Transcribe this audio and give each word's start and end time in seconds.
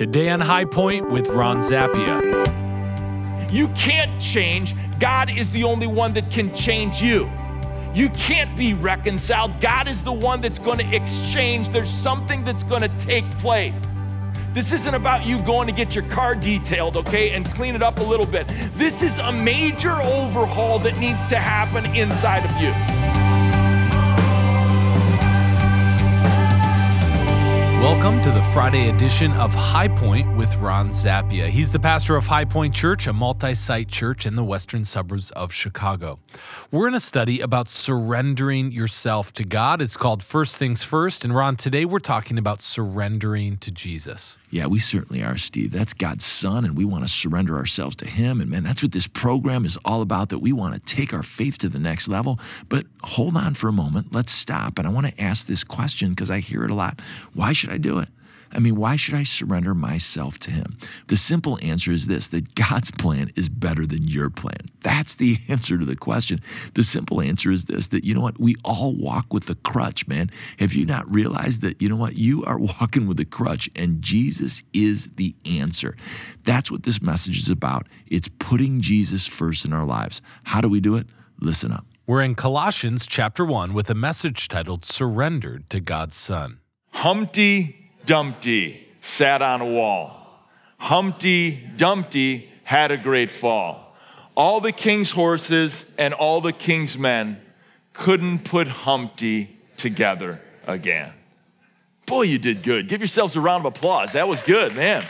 Today 0.00 0.30
on 0.30 0.40
High 0.40 0.64
Point 0.64 1.10
with 1.10 1.28
Ron 1.28 1.58
Zappia. 1.58 3.52
You 3.52 3.68
can't 3.76 4.18
change. 4.18 4.74
God 4.98 5.28
is 5.28 5.50
the 5.50 5.62
only 5.64 5.86
one 5.86 6.14
that 6.14 6.30
can 6.30 6.54
change 6.54 7.02
you. 7.02 7.30
You 7.94 8.08
can't 8.08 8.56
be 8.56 8.72
reconciled. 8.72 9.60
God 9.60 9.88
is 9.88 10.00
the 10.00 10.10
one 10.10 10.40
that's 10.40 10.58
going 10.58 10.78
to 10.78 10.96
exchange. 10.96 11.68
There's 11.68 11.90
something 11.90 12.46
that's 12.46 12.62
going 12.62 12.80
to 12.80 12.88
take 13.00 13.30
place. 13.32 13.74
This 14.54 14.72
isn't 14.72 14.94
about 14.94 15.26
you 15.26 15.38
going 15.42 15.68
to 15.68 15.74
get 15.74 15.94
your 15.94 16.04
car 16.04 16.34
detailed, 16.34 16.96
okay, 16.96 17.32
and 17.32 17.44
clean 17.50 17.74
it 17.74 17.82
up 17.82 17.98
a 17.98 18.02
little 18.02 18.24
bit. 18.24 18.48
This 18.76 19.02
is 19.02 19.18
a 19.18 19.30
major 19.30 19.92
overhaul 19.92 20.78
that 20.78 20.96
needs 20.96 21.22
to 21.28 21.36
happen 21.36 21.84
inside 21.94 22.46
of 22.46 22.62
you. 22.62 23.19
Welcome 27.80 28.20
to 28.24 28.30
the 28.30 28.42
Friday 28.52 28.90
edition 28.90 29.32
of 29.32 29.54
High 29.54 29.88
Point 29.88 30.36
with 30.36 30.54
Ron 30.56 30.90
Zappia. 30.90 31.48
He's 31.48 31.72
the 31.72 31.78
pastor 31.78 32.14
of 32.14 32.26
High 32.26 32.44
Point 32.44 32.74
Church, 32.74 33.06
a 33.06 33.12
multi 33.14 33.54
site 33.54 33.88
church 33.88 34.26
in 34.26 34.36
the 34.36 34.44
western 34.44 34.84
suburbs 34.84 35.30
of 35.30 35.50
Chicago. 35.50 36.18
We're 36.70 36.88
in 36.88 36.94
a 36.94 37.00
study 37.00 37.40
about 37.40 37.70
surrendering 37.70 38.70
yourself 38.70 39.32
to 39.32 39.44
God. 39.44 39.80
It's 39.80 39.96
called 39.96 40.22
First 40.22 40.58
Things 40.58 40.82
First. 40.82 41.24
And 41.24 41.34
Ron, 41.34 41.56
today 41.56 41.86
we're 41.86 42.00
talking 42.00 42.36
about 42.36 42.60
surrendering 42.60 43.56
to 43.56 43.70
Jesus. 43.70 44.36
Yeah, 44.50 44.66
we 44.66 44.78
certainly 44.78 45.22
are, 45.22 45.38
Steve. 45.38 45.72
That's 45.72 45.94
God's 45.94 46.24
Son, 46.24 46.66
and 46.66 46.76
we 46.76 46.84
want 46.84 47.04
to 47.04 47.08
surrender 47.08 47.56
ourselves 47.56 47.96
to 47.96 48.06
Him. 48.06 48.42
And 48.42 48.50
man, 48.50 48.62
that's 48.62 48.82
what 48.82 48.92
this 48.92 49.06
program 49.06 49.64
is 49.64 49.78
all 49.86 50.02
about 50.02 50.28
that 50.28 50.40
we 50.40 50.52
want 50.52 50.74
to 50.74 50.80
take 50.80 51.14
our 51.14 51.22
faith 51.22 51.56
to 51.58 51.68
the 51.68 51.78
next 51.78 52.08
level. 52.08 52.38
But 52.68 52.84
hold 53.02 53.36
on 53.36 53.54
for 53.54 53.68
a 53.68 53.72
moment. 53.72 54.12
Let's 54.12 54.32
stop. 54.32 54.78
And 54.78 54.86
I 54.86 54.90
want 54.90 55.06
to 55.06 55.18
ask 55.22 55.46
this 55.46 55.64
question 55.64 56.10
because 56.10 56.30
I 56.30 56.40
hear 56.40 56.64
it 56.64 56.70
a 56.70 56.74
lot. 56.74 57.00
Why 57.32 57.54
should 57.54 57.69
I 57.70 57.78
do 57.78 57.98
it? 57.98 58.08
I 58.52 58.58
mean, 58.58 58.74
why 58.74 58.96
should 58.96 59.14
I 59.14 59.22
surrender 59.22 59.74
myself 59.74 60.38
to 60.40 60.50
Him? 60.50 60.76
The 61.06 61.16
simple 61.16 61.58
answer 61.62 61.92
is 61.92 62.08
this 62.08 62.28
that 62.28 62.54
God's 62.54 62.90
plan 62.90 63.30
is 63.36 63.48
better 63.48 63.86
than 63.86 64.08
your 64.08 64.28
plan. 64.28 64.58
That's 64.80 65.14
the 65.14 65.38
answer 65.48 65.78
to 65.78 65.84
the 65.84 65.96
question. 65.96 66.40
The 66.74 66.82
simple 66.82 67.20
answer 67.20 67.50
is 67.50 67.66
this 67.66 67.88
that, 67.88 68.04
you 68.04 68.14
know 68.14 68.20
what, 68.20 68.40
we 68.40 68.56
all 68.64 68.94
walk 68.96 69.32
with 69.32 69.46
the 69.46 69.54
crutch, 69.54 70.08
man. 70.08 70.30
Have 70.58 70.74
you 70.74 70.84
not 70.84 71.10
realized 71.12 71.62
that, 71.62 71.80
you 71.80 71.88
know 71.88 71.96
what, 71.96 72.16
you 72.16 72.44
are 72.44 72.58
walking 72.80 73.06
with 73.06 73.20
a 73.20 73.24
crutch 73.24 73.70
and 73.76 74.02
Jesus 74.02 74.62
is 74.72 75.10
the 75.14 75.34
answer? 75.44 75.96
That's 76.42 76.70
what 76.70 76.82
this 76.82 77.00
message 77.00 77.38
is 77.38 77.48
about. 77.48 77.86
It's 78.08 78.28
putting 78.28 78.80
Jesus 78.80 79.26
first 79.26 79.64
in 79.64 79.72
our 79.72 79.86
lives. 79.86 80.22
How 80.44 80.60
do 80.60 80.68
we 80.68 80.80
do 80.80 80.96
it? 80.96 81.06
Listen 81.40 81.70
up. 81.70 81.86
We're 82.06 82.22
in 82.22 82.34
Colossians 82.34 83.06
chapter 83.06 83.44
1 83.44 83.72
with 83.72 83.88
a 83.88 83.94
message 83.94 84.48
titled 84.48 84.84
Surrendered 84.84 85.70
to 85.70 85.78
God's 85.78 86.16
Son. 86.16 86.59
Humpty 86.90 87.88
Dumpty 88.06 88.86
sat 89.00 89.42
on 89.42 89.60
a 89.60 89.66
wall. 89.66 90.16
Humpty 90.78 91.68
Dumpty 91.76 92.50
had 92.64 92.90
a 92.90 92.96
great 92.96 93.30
fall. 93.30 93.96
All 94.36 94.60
the 94.60 94.72
king's 94.72 95.10
horses 95.10 95.94
and 95.98 96.14
all 96.14 96.40
the 96.40 96.52
king's 96.52 96.96
men 96.96 97.40
couldn't 97.92 98.44
put 98.44 98.68
Humpty 98.68 99.56
together 99.76 100.40
again. 100.66 101.12
Boy, 102.06 102.22
you 102.22 102.38
did 102.38 102.62
good. 102.62 102.88
Give 102.88 103.00
yourselves 103.00 103.36
a 103.36 103.40
round 103.40 103.64
of 103.64 103.74
applause. 103.76 104.12
That 104.12 104.26
was 104.26 104.42
good, 104.42 104.74
man. 104.74 105.04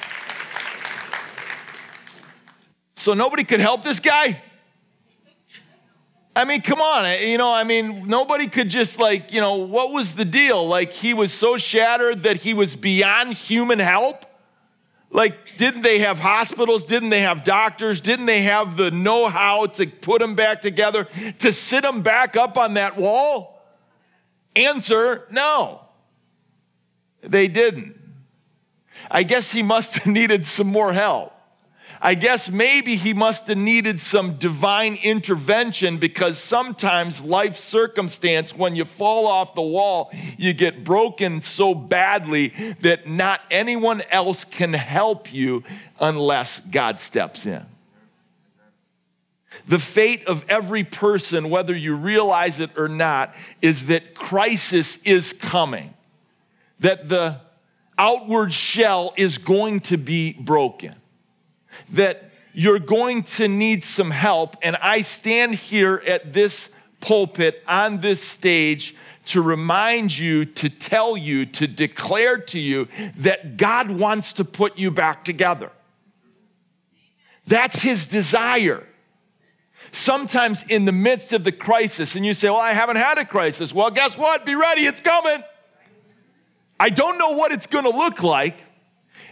So 2.95 3.15
nobody 3.15 3.45
could 3.45 3.61
help 3.61 3.83
this 3.83 4.01
guy? 4.01 4.41
I 6.41 6.47
mean, 6.47 6.63
come 6.63 6.81
on. 6.81 7.05
Eh, 7.05 7.27
you 7.27 7.37
know, 7.37 7.53
I 7.53 7.65
mean, 7.65 8.07
nobody 8.07 8.47
could 8.47 8.71
just 8.71 8.99
like, 8.99 9.31
you 9.31 9.43
know, 9.43 9.57
what 9.57 9.93
was 9.93 10.15
the 10.15 10.25
deal? 10.25 10.67
Like, 10.67 10.91
he 10.91 11.13
was 11.13 11.35
so 11.35 11.59
shattered 11.59 12.23
that 12.23 12.37
he 12.37 12.55
was 12.55 12.75
beyond 12.75 13.35
human 13.35 13.79
help? 13.79 14.25
Like, 15.11 15.59
didn't 15.59 15.83
they 15.83 15.99
have 15.99 16.19
hospitals? 16.19 16.85
Didn't 16.85 17.11
they 17.11 17.21
have 17.21 17.45
doctors? 17.45 18.01
Didn't 18.01 18.25
they 18.25 18.41
have 18.43 18.79
the 18.79 18.91
know 18.91 19.29
how 19.29 19.67
to 19.67 19.87
put 19.87 20.23
him 20.23 20.35
back 20.35 20.63
together, 20.63 21.09
to 21.41 21.53
sit 21.53 21.85
him 21.85 22.01
back 22.01 22.39
up 22.39 22.57
on 22.57 22.73
that 22.75 22.97
wall? 22.97 23.63
Answer 24.57 25.27
no. 25.31 25.83
They 27.21 27.49
didn't. 27.49 28.01
I 29.11 29.25
guess 29.25 29.53
he 29.53 29.63
must 29.63 29.97
have 29.97 30.07
needed 30.13 30.47
some 30.47 30.69
more 30.69 30.95
help. 30.95 31.35
I 32.03 32.15
guess 32.15 32.49
maybe 32.51 32.97
he 32.97 33.13
must 33.13 33.47
have 33.49 33.59
needed 33.59 34.01
some 34.01 34.37
divine 34.37 34.99
intervention 35.03 35.99
because 35.99 36.39
sometimes 36.39 37.23
life 37.23 37.59
circumstance, 37.59 38.57
when 38.57 38.75
you 38.75 38.87
fall 38.87 39.27
off 39.27 39.55
the 39.55 39.61
wall, 39.61 40.11
you 40.39 40.55
get 40.55 40.83
broken 40.83 41.43
so 41.43 41.75
badly 41.75 42.49
that 42.81 43.07
not 43.07 43.43
anyone 43.51 44.03
else 44.11 44.47
can 44.47 44.73
help 44.73 45.31
you 45.31 45.63
unless 46.01 46.61
God 46.61 46.99
steps 46.99 47.45
in. 47.45 47.67
The 49.67 49.79
fate 49.79 50.25
of 50.27 50.45
every 50.49 50.85
person, 50.85 51.51
whether 51.51 51.77
you 51.77 51.95
realize 51.95 52.61
it 52.61 52.71
or 52.79 52.89
not, 52.89 53.35
is 53.61 53.87
that 53.87 54.15
crisis 54.15 54.97
is 55.03 55.35
coming, 55.35 55.93
that 56.79 57.11
the 57.11 57.41
outward 57.99 58.55
shell 58.55 59.13
is 59.19 59.37
going 59.37 59.81
to 59.81 59.99
be 59.99 60.33
broken 60.33 60.95
that 61.91 62.31
you're 62.53 62.79
going 62.79 63.23
to 63.23 63.49
need 63.49 63.85
some 63.85 64.11
help. 64.11 64.57
And 64.63 64.77
I 64.77 65.03
stand 65.03 65.55
here 65.55 66.03
at 66.07 66.33
this 66.33 66.71
pulpit 67.01 67.63
on 67.67 68.01
this 68.01 68.23
stage 68.23 68.95
to 69.27 69.41
remind 69.41 70.17
you, 70.17 70.45
to 70.45 70.69
tell 70.69 71.17
you, 71.17 71.47
to 71.47 71.67
declare 71.67 72.39
to 72.39 72.59
you 72.59 72.89
that 73.17 73.57
God 73.57 73.91
wants 73.91 74.33
to 74.35 74.45
put 74.45 74.79
you 74.79 74.91
back 74.91 75.25
together. 75.25 75.71
That's 77.47 77.81
his 77.81 78.09
desire. 78.09 78.87
Sometimes 79.93 80.65
in 80.69 80.85
the 80.85 80.93
midst 80.93 81.33
of 81.33 81.45
the 81.45 81.53
crisis, 81.53 82.15
and 82.15 82.25
you 82.25 82.33
say, 82.33 82.49
Well, 82.49 82.59
I 82.59 82.73
haven't 82.73 82.97
had 82.97 83.19
a 83.19 83.25
crisis. 83.25 83.75
Well, 83.75 83.91
guess 83.91 84.17
what? 84.17 84.47
Be 84.47 84.55
ready, 84.55 84.83
it's 84.83 85.01
coming. 85.01 85.43
I 86.79 86.91
don't 86.91 87.19
know 87.19 87.31
what 87.31 87.53
it's 87.53 87.67
gonna 87.67 87.91
look 87.91 88.23
like. 88.23 88.57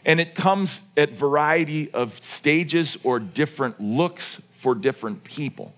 And 0.09 0.21
it 0.21 0.35
comes 0.35 0.81
at 0.97 1.11
variety 1.11 1.91
of 1.93 2.21
stages 2.23 2.97
or 3.05 3.21
different 3.21 3.79
looks 3.79 4.43
for 4.53 4.75
different 4.75 5.23
people 5.23 5.75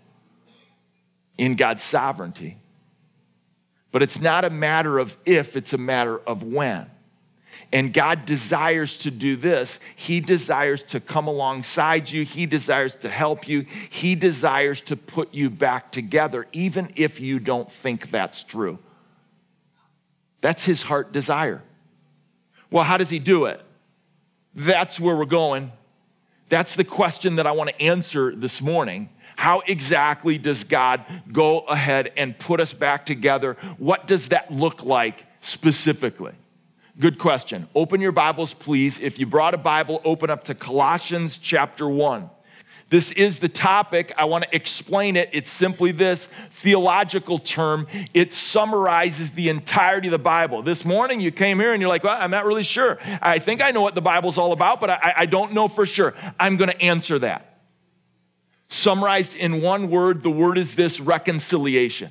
in 1.36 1.56
God's 1.56 1.82
sovereignty. 1.82 2.56
But 3.91 4.04
it's 4.04 4.20
not 4.20 4.44
a 4.44 4.50
matter 4.50 5.00
of 5.00 5.16
if, 5.26 5.56
it's 5.56 5.72
a 5.72 5.78
matter 5.78 6.16
of 6.16 6.44
when. 6.44 6.88
And 7.72 7.92
God 7.92 8.24
desires 8.24 8.98
to 8.98 9.10
do 9.10 9.34
this. 9.34 9.80
He 9.96 10.20
desires 10.20 10.84
to 10.84 11.00
come 11.00 11.26
alongside 11.26 12.08
you. 12.08 12.24
He 12.24 12.47
desires 12.47 12.94
to 12.97 13.08
help 13.08 13.48
you. 13.48 13.62
He 13.91 14.14
desires 14.14 14.80
to 14.82 14.97
put 14.97 15.34
you 15.34 15.50
back 15.50 15.91
together, 15.91 16.47
even 16.52 16.88
if 16.94 17.18
you 17.18 17.41
don't 17.41 17.70
think 17.70 18.12
that's 18.12 18.44
true. 18.44 18.78
That's 20.41 20.64
His 20.64 20.82
heart 20.82 21.10
desire. 21.10 21.64
Well, 22.70 22.84
how 22.84 22.97
does 22.97 23.10
He 23.10 23.18
do 23.18 23.47
it? 23.47 23.60
That's 24.55 24.99
where 24.99 25.16
we're 25.16 25.25
going. 25.25 25.72
That's 26.49 26.75
the 26.75 26.84
question 26.84 27.37
that 27.37 27.47
I 27.47 27.53
want 27.53 27.71
to 27.71 27.81
answer 27.81 28.34
this 28.34 28.61
morning. 28.61 29.09
How 29.37 29.62
exactly 29.66 30.37
does 30.37 30.65
God 30.65 31.05
go 31.33 31.61
ahead 31.61 32.12
and 32.16 32.37
put 32.38 32.60
us 32.60 32.72
back 32.72 33.06
together? 33.06 33.56
What 33.78 34.06
does 34.06 34.28
that 34.28 34.50
look 34.50 34.84
like 34.84 35.25
specifically? 35.41 36.34
Good 36.99 37.19
question. 37.19 37.69
Open 37.75 38.00
your 38.00 38.12
Bibles, 38.12 38.53
please. 38.53 39.00
If 39.00 39.19
you 39.19 39.27
brought 39.27 39.55
a 39.55 39.59
Bible, 39.59 40.03
open 40.05 40.28
up 40.28 40.44
to 40.44 40.55
Colossians 40.55 41.39
chapter 41.39 41.89
1. 41.89 42.28
This 42.91 43.12
is 43.12 43.39
the 43.39 43.49
topic. 43.49 44.12
I 44.19 44.25
want 44.25 44.45
to 44.45 44.55
explain 44.55 45.17
it. 45.17 45.31
It's 45.33 45.49
simply 45.49 45.93
this 45.93 46.27
theological 46.51 47.39
term. 47.39 47.87
It 48.15 48.33
summarizes 48.33 49.31
the 49.31 49.49
entirety 49.49 50.09
of 50.09 50.12
the 50.12 50.19
Bible. 50.19 50.62
This 50.62 50.84
morning 50.84 51.21
you 51.21 51.31
came 51.31 51.61
here 51.61 51.73
and 51.73 51.81
you're 51.81 51.89
like, 51.89 52.03
well, 52.03 52.19
I'm 52.21 52.33
not 52.33 52.45
really 52.45 52.65
sure. 52.65 52.99
I 53.23 53.39
think 53.39 53.62
I 53.62 53.71
know 53.71 53.81
what 53.81 53.95
the 53.95 54.03
Bible's 54.03 54.39
all 54.39 54.51
about, 54.51 54.81
but 54.81 54.91
I, 54.91 55.15
I 55.19 55.27
don't 55.27 55.53
know 55.53 55.69
for 55.69 55.87
sure. 55.87 56.15
I'm 56.39 56.57
going 56.57 56.71
to 56.71 56.83
answer 56.83 57.21
that. 57.21 57.60
Summarized 58.69 59.36
in 59.36 59.63
one 59.63 59.89
word, 59.89 60.25
the 60.25 60.31
word 60.31 60.59
is 60.59 60.75
this 60.75 61.01
reconciliation. 61.01 62.10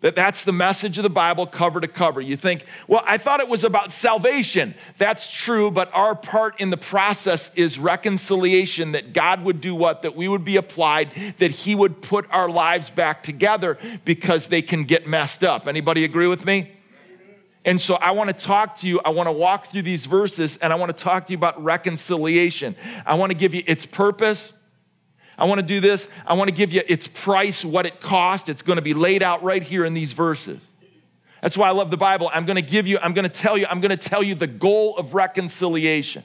That 0.00 0.14
that's 0.14 0.44
the 0.44 0.52
message 0.52 0.96
of 0.96 1.02
the 1.02 1.10
Bible 1.10 1.46
cover 1.46 1.78
to 1.78 1.88
cover. 1.88 2.22
You 2.22 2.34
think, 2.34 2.64
well, 2.88 3.02
I 3.04 3.18
thought 3.18 3.40
it 3.40 3.48
was 3.48 3.64
about 3.64 3.92
salvation. 3.92 4.74
That's 4.96 5.30
true, 5.30 5.70
but 5.70 5.90
our 5.92 6.14
part 6.14 6.58
in 6.58 6.70
the 6.70 6.78
process 6.78 7.54
is 7.54 7.78
reconciliation 7.78 8.92
that 8.92 9.12
God 9.12 9.44
would 9.44 9.60
do 9.60 9.74
what? 9.74 10.00
That 10.02 10.16
we 10.16 10.26
would 10.26 10.44
be 10.44 10.56
applied, 10.56 11.10
that 11.36 11.50
he 11.50 11.74
would 11.74 12.00
put 12.00 12.26
our 12.30 12.48
lives 12.48 12.88
back 12.88 13.22
together 13.22 13.76
because 14.06 14.46
they 14.46 14.62
can 14.62 14.84
get 14.84 15.06
messed 15.06 15.44
up. 15.44 15.68
Anybody 15.68 16.04
agree 16.04 16.28
with 16.28 16.46
me? 16.46 16.70
And 17.66 17.78
so 17.78 17.96
I 17.96 18.12
want 18.12 18.30
to 18.30 18.36
talk 18.36 18.78
to 18.78 18.88
you. 18.88 19.02
I 19.04 19.10
want 19.10 19.26
to 19.26 19.32
walk 19.32 19.66
through 19.66 19.82
these 19.82 20.06
verses 20.06 20.56
and 20.56 20.72
I 20.72 20.76
want 20.76 20.96
to 20.96 21.04
talk 21.04 21.26
to 21.26 21.32
you 21.32 21.36
about 21.36 21.62
reconciliation. 21.62 22.74
I 23.04 23.16
want 23.16 23.32
to 23.32 23.36
give 23.36 23.52
you 23.52 23.62
its 23.66 23.84
purpose. 23.84 24.52
I 25.40 25.44
want 25.46 25.58
to 25.58 25.66
do 25.66 25.80
this. 25.80 26.06
I 26.26 26.34
want 26.34 26.50
to 26.50 26.54
give 26.54 26.70
you 26.70 26.82
its 26.86 27.08
price, 27.08 27.64
what 27.64 27.86
it 27.86 28.00
cost. 28.00 28.50
It's 28.50 28.60
going 28.60 28.76
to 28.76 28.82
be 28.82 28.92
laid 28.92 29.22
out 29.22 29.42
right 29.42 29.62
here 29.62 29.86
in 29.86 29.94
these 29.94 30.12
verses. 30.12 30.60
That's 31.40 31.56
why 31.56 31.68
I 31.68 31.70
love 31.70 31.90
the 31.90 31.96
Bible. 31.96 32.30
I'm 32.34 32.44
going 32.44 32.56
to 32.56 32.62
give 32.62 32.86
you, 32.86 32.98
I'm 33.00 33.14
going 33.14 33.28
to 33.28 33.34
tell 33.34 33.56
you, 33.56 33.66
I'm 33.70 33.80
going 33.80 33.96
to 33.96 34.08
tell 34.08 34.22
you 34.22 34.34
the 34.34 34.46
goal 34.46 34.98
of 34.98 35.14
reconciliation. 35.14 36.22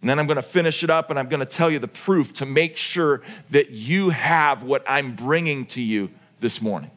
And 0.00 0.08
then 0.08 0.18
I'm 0.18 0.26
going 0.26 0.36
to 0.36 0.42
finish 0.42 0.82
it 0.82 0.88
up 0.88 1.10
and 1.10 1.18
I'm 1.18 1.28
going 1.28 1.40
to 1.40 1.46
tell 1.46 1.70
you 1.70 1.78
the 1.78 1.88
proof 1.88 2.32
to 2.34 2.46
make 2.46 2.78
sure 2.78 3.22
that 3.50 3.70
you 3.70 4.10
have 4.10 4.62
what 4.62 4.82
I'm 4.86 5.14
bringing 5.14 5.66
to 5.66 5.82
you 5.82 6.10
this 6.40 6.62
morning. 6.62 6.90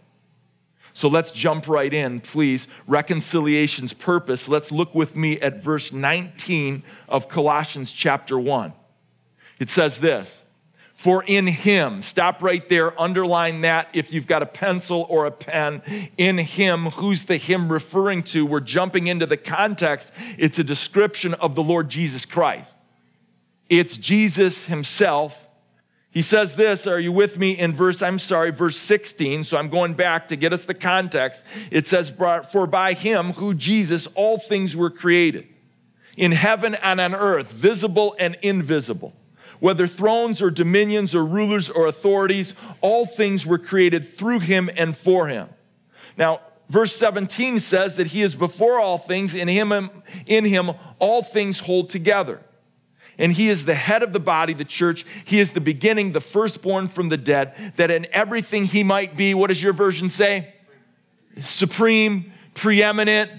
So 0.93 1.09
let's 1.09 1.31
jump 1.31 1.67
right 1.67 1.93
in, 1.93 2.21
please. 2.21 2.67
Reconciliation's 2.87 3.93
purpose. 3.93 4.47
Let's 4.47 4.71
look 4.71 4.95
with 4.95 5.15
me 5.15 5.39
at 5.41 5.61
verse 5.61 5.91
19 5.91 6.83
of 7.09 7.27
Colossians 7.27 7.91
chapter 7.91 8.39
1. 8.39 8.73
It 9.59 9.69
says 9.69 9.99
this 9.99 10.38
For 10.99 11.23
in 11.25 11.47
him, 11.47 12.01
stop 12.01 12.43
right 12.43 12.67
there, 12.67 12.99
underline 12.99 13.61
that 13.61 13.87
if 13.93 14.11
you've 14.11 14.27
got 14.27 14.43
a 14.43 14.45
pencil 14.45 15.05
or 15.07 15.25
a 15.25 15.31
pen. 15.31 15.81
In 16.17 16.37
him, 16.37 16.87
who's 16.87 17.23
the 17.23 17.37
him 17.37 17.71
referring 17.71 18.21
to? 18.23 18.45
We're 18.45 18.59
jumping 18.59 19.07
into 19.07 19.25
the 19.25 19.37
context. 19.37 20.11
It's 20.37 20.59
a 20.59 20.63
description 20.65 21.35
of 21.35 21.55
the 21.55 21.63
Lord 21.63 21.87
Jesus 21.87 22.25
Christ. 22.25 22.73
It's 23.69 23.95
Jesus 23.95 24.65
himself. 24.65 25.47
He 26.11 26.21
says 26.21 26.57
this, 26.57 26.85
are 26.85 26.99
you 26.99 27.13
with 27.13 27.39
me 27.39 27.51
in 27.51 27.71
verse, 27.71 28.01
I'm 28.01 28.19
sorry, 28.19 28.51
verse 28.51 28.75
16. 28.75 29.45
So 29.45 29.55
I'm 29.55 29.69
going 29.69 29.93
back 29.93 30.27
to 30.27 30.35
get 30.35 30.51
us 30.51 30.65
the 30.65 30.73
context. 30.73 31.45
It 31.71 31.87
says, 31.87 32.09
For 32.09 32.67
by 32.67 32.91
him, 32.91 33.31
who 33.31 33.53
Jesus, 33.53 34.05
all 34.15 34.37
things 34.37 34.75
were 34.75 34.89
created, 34.89 35.47
in 36.17 36.33
heaven 36.33 36.75
and 36.75 36.99
on 36.99 37.15
earth, 37.15 37.53
visible 37.53 38.17
and 38.19 38.35
invisible. 38.41 39.13
Whether 39.59 39.87
thrones 39.87 40.41
or 40.41 40.49
dominions 40.49 41.13
or 41.13 41.25
rulers 41.25 41.69
or 41.69 41.87
authorities, 41.87 42.53
all 42.81 43.05
things 43.05 43.45
were 43.45 43.57
created 43.57 44.07
through 44.07 44.39
him 44.39 44.69
and 44.77 44.95
for 44.95 45.27
him. 45.27 45.49
Now, 46.17 46.41
verse 46.69 46.95
17 46.95 47.59
says 47.59 47.97
that 47.97 48.07
he 48.07 48.21
is 48.21 48.35
before 48.35 48.79
all 48.79 48.97
things, 48.97 49.35
in 49.35 49.47
him, 49.47 49.71
in 50.25 50.45
him 50.45 50.71
all 50.99 51.23
things 51.23 51.59
hold 51.59 51.89
together 51.89 52.41
and 53.19 53.33
he 53.33 53.49
is 53.49 53.65
the 53.65 53.75
head 53.75 54.01
of 54.01 54.13
the 54.13 54.19
body, 54.19 54.53
the 54.53 54.65
church. 54.65 55.05
He 55.25 55.39
is 55.39 55.51
the 55.51 55.61
beginning, 55.61 56.13
the 56.13 56.21
firstborn 56.21 56.87
from 56.87 57.09
the 57.09 57.17
dead, 57.17 57.73
that 57.75 57.91
in 57.91 58.07
everything 58.11 58.65
he 58.65 58.81
might 58.81 59.15
be, 59.15 59.33
what 59.33 59.47
does 59.47 59.61
your 59.61 59.73
version 59.73 60.09
say? 60.09 60.53
Supreme, 61.41 62.31
preeminent. 62.53 63.29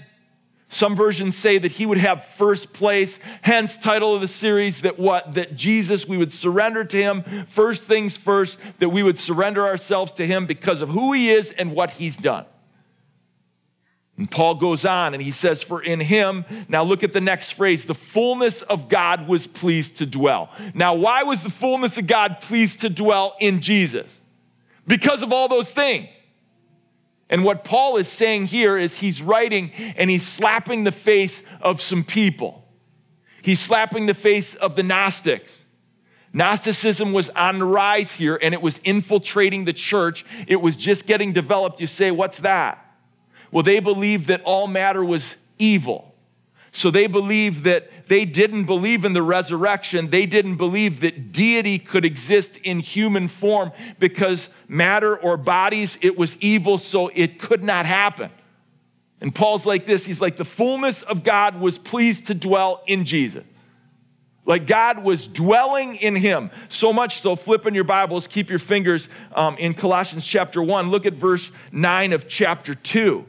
Some 0.71 0.95
versions 0.95 1.35
say 1.35 1.57
that 1.57 1.73
he 1.73 1.85
would 1.85 1.97
have 1.97 2.23
first 2.23 2.71
place. 2.71 3.19
Hence, 3.41 3.77
title 3.77 4.15
of 4.15 4.21
the 4.21 4.27
series 4.29 4.83
that 4.83 4.97
what? 4.97 5.33
That 5.33 5.53
Jesus, 5.53 6.07
we 6.07 6.15
would 6.15 6.31
surrender 6.31 6.85
to 6.85 6.97
him. 6.97 7.23
First 7.49 7.83
things 7.83 8.15
first, 8.15 8.57
that 8.79 8.87
we 8.87 9.03
would 9.03 9.17
surrender 9.17 9.67
ourselves 9.67 10.13
to 10.13 10.25
him 10.25 10.45
because 10.45 10.81
of 10.81 10.87
who 10.87 11.11
he 11.11 11.29
is 11.29 11.51
and 11.51 11.73
what 11.75 11.91
he's 11.91 12.15
done. 12.15 12.45
And 14.17 14.31
Paul 14.31 14.55
goes 14.55 14.85
on 14.85 15.13
and 15.13 15.21
he 15.21 15.31
says, 15.31 15.61
For 15.61 15.83
in 15.83 15.99
him, 15.99 16.45
now 16.69 16.83
look 16.83 17.03
at 17.03 17.11
the 17.11 17.19
next 17.19 17.51
phrase, 17.51 17.83
the 17.83 17.93
fullness 17.93 18.61
of 18.61 18.87
God 18.87 19.27
was 19.27 19.47
pleased 19.47 19.97
to 19.97 20.05
dwell. 20.05 20.51
Now, 20.73 20.93
why 20.93 21.23
was 21.23 21.43
the 21.43 21.49
fullness 21.49 21.97
of 21.97 22.07
God 22.07 22.37
pleased 22.39 22.79
to 22.81 22.89
dwell 22.89 23.35
in 23.41 23.59
Jesus? 23.59 24.21
Because 24.87 25.21
of 25.21 25.33
all 25.33 25.49
those 25.49 25.71
things. 25.71 26.07
And 27.31 27.45
what 27.45 27.63
Paul 27.63 27.95
is 27.95 28.09
saying 28.09 28.47
here 28.47 28.77
is 28.77 28.99
he's 28.99 29.21
writing 29.21 29.71
and 29.95 30.09
he's 30.09 30.27
slapping 30.27 30.83
the 30.83 30.91
face 30.91 31.43
of 31.61 31.81
some 31.81 32.03
people. 32.03 32.67
He's 33.41 33.61
slapping 33.61 34.05
the 34.05 34.13
face 34.13 34.53
of 34.53 34.75
the 34.75 34.83
Gnostics. 34.83 35.59
Gnosticism 36.33 37.13
was 37.13 37.29
on 37.31 37.59
the 37.59 37.65
rise 37.65 38.13
here 38.15 38.37
and 38.41 38.53
it 38.53 38.61
was 38.61 38.79
infiltrating 38.79 39.63
the 39.63 39.73
church. 39.73 40.25
It 40.45 40.61
was 40.61 40.75
just 40.75 41.07
getting 41.07 41.31
developed. 41.31 41.79
You 41.79 41.87
say, 41.87 42.11
What's 42.11 42.39
that? 42.39 42.85
Well, 43.49 43.63
they 43.63 43.79
believed 43.79 44.27
that 44.27 44.41
all 44.43 44.67
matter 44.67 45.03
was 45.03 45.37
evil. 45.57 46.10
So 46.73 46.89
they 46.89 47.07
believed 47.07 47.65
that 47.65 48.07
they 48.07 48.23
didn't 48.23 48.63
believe 48.63 49.03
in 49.03 49.11
the 49.11 49.21
resurrection. 49.21 50.09
They 50.09 50.25
didn't 50.25 50.55
believe 50.55 51.01
that 51.01 51.33
deity 51.33 51.77
could 51.77 52.05
exist 52.05 52.57
in 52.63 52.79
human 52.79 53.27
form 53.27 53.73
because 53.99 54.49
matter 54.69 55.17
or 55.17 55.35
bodies, 55.35 55.97
it 56.01 56.17
was 56.17 56.37
evil, 56.39 56.77
so 56.77 57.11
it 57.13 57.39
could 57.39 57.61
not 57.61 57.85
happen. 57.85 58.31
And 59.19 59.35
Paul's 59.35 59.65
like 59.65 59.85
this 59.85 60.05
he's 60.05 60.21
like, 60.21 60.37
the 60.37 60.45
fullness 60.45 61.03
of 61.03 61.23
God 61.23 61.59
was 61.59 61.77
pleased 61.77 62.27
to 62.27 62.33
dwell 62.33 62.81
in 62.87 63.03
Jesus. 63.03 63.43
Like 64.45 64.65
God 64.65 65.03
was 65.03 65.27
dwelling 65.27 65.95
in 65.95 66.15
him. 66.15 66.49
So 66.69 66.91
much 66.91 67.21
so, 67.21 67.35
flip 67.35 67.67
in 67.67 67.75
your 67.75 67.83
Bibles, 67.83 68.27
keep 68.27 68.49
your 68.49 68.59
fingers 68.59 69.07
um, 69.35 69.57
in 69.57 69.73
Colossians 69.73 70.25
chapter 70.25 70.63
1. 70.63 70.89
Look 70.89 71.05
at 71.05 71.13
verse 71.13 71.51
9 71.71 72.13
of 72.13 72.27
chapter 72.27 72.73
2. 72.73 73.25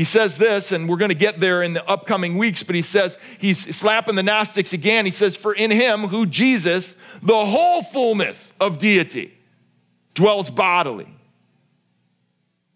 He 0.00 0.04
says 0.04 0.38
this, 0.38 0.72
and 0.72 0.88
we're 0.88 0.96
going 0.96 1.10
to 1.10 1.14
get 1.14 1.40
there 1.40 1.62
in 1.62 1.74
the 1.74 1.86
upcoming 1.86 2.38
weeks, 2.38 2.62
but 2.62 2.74
he 2.74 2.80
says, 2.80 3.18
he's 3.36 3.76
slapping 3.76 4.14
the 4.14 4.22
Gnostics 4.22 4.72
again. 4.72 5.04
He 5.04 5.10
says, 5.10 5.36
For 5.36 5.52
in 5.52 5.70
him, 5.70 6.04
who 6.04 6.24
Jesus, 6.24 6.94
the 7.22 7.44
whole 7.44 7.82
fullness 7.82 8.50
of 8.58 8.78
deity 8.78 9.36
dwells 10.14 10.48
bodily. 10.48 11.14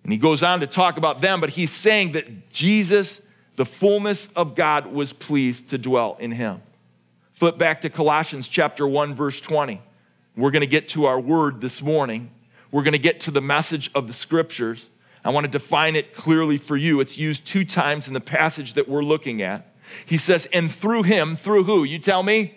And 0.02 0.12
he 0.12 0.18
goes 0.18 0.42
on 0.42 0.60
to 0.60 0.66
talk 0.66 0.98
about 0.98 1.22
them, 1.22 1.40
but 1.40 1.48
he's 1.48 1.70
saying 1.70 2.12
that 2.12 2.50
Jesus, 2.50 3.22
the 3.56 3.64
fullness 3.64 4.30
of 4.32 4.54
God, 4.54 4.88
was 4.88 5.14
pleased 5.14 5.70
to 5.70 5.78
dwell 5.78 6.18
in 6.20 6.30
him. 6.30 6.60
Flip 7.32 7.56
back 7.56 7.80
to 7.80 7.88
Colossians 7.88 8.48
chapter 8.48 8.86
1, 8.86 9.14
verse 9.14 9.40
20. 9.40 9.80
We're 10.36 10.50
going 10.50 10.60
to 10.60 10.66
get 10.66 10.88
to 10.88 11.06
our 11.06 11.18
word 11.18 11.62
this 11.62 11.80
morning. 11.80 12.30
We're 12.70 12.82
going 12.82 12.92
to 12.92 12.98
get 12.98 13.22
to 13.22 13.30
the 13.30 13.40
message 13.40 13.90
of 13.94 14.08
the 14.08 14.12
scriptures. 14.12 14.90
I 15.24 15.30
want 15.30 15.44
to 15.44 15.50
define 15.50 15.96
it 15.96 16.12
clearly 16.12 16.58
for 16.58 16.76
you. 16.76 17.00
It's 17.00 17.16
used 17.16 17.46
two 17.46 17.64
times 17.64 18.08
in 18.08 18.14
the 18.14 18.20
passage 18.20 18.74
that 18.74 18.88
we're 18.88 19.02
looking 19.02 19.40
at. 19.40 19.66
He 20.04 20.18
says, 20.18 20.46
and 20.52 20.70
through 20.70 21.04
him, 21.04 21.36
through 21.36 21.64
who? 21.64 21.84
You 21.84 21.98
tell 21.98 22.22
me? 22.22 22.54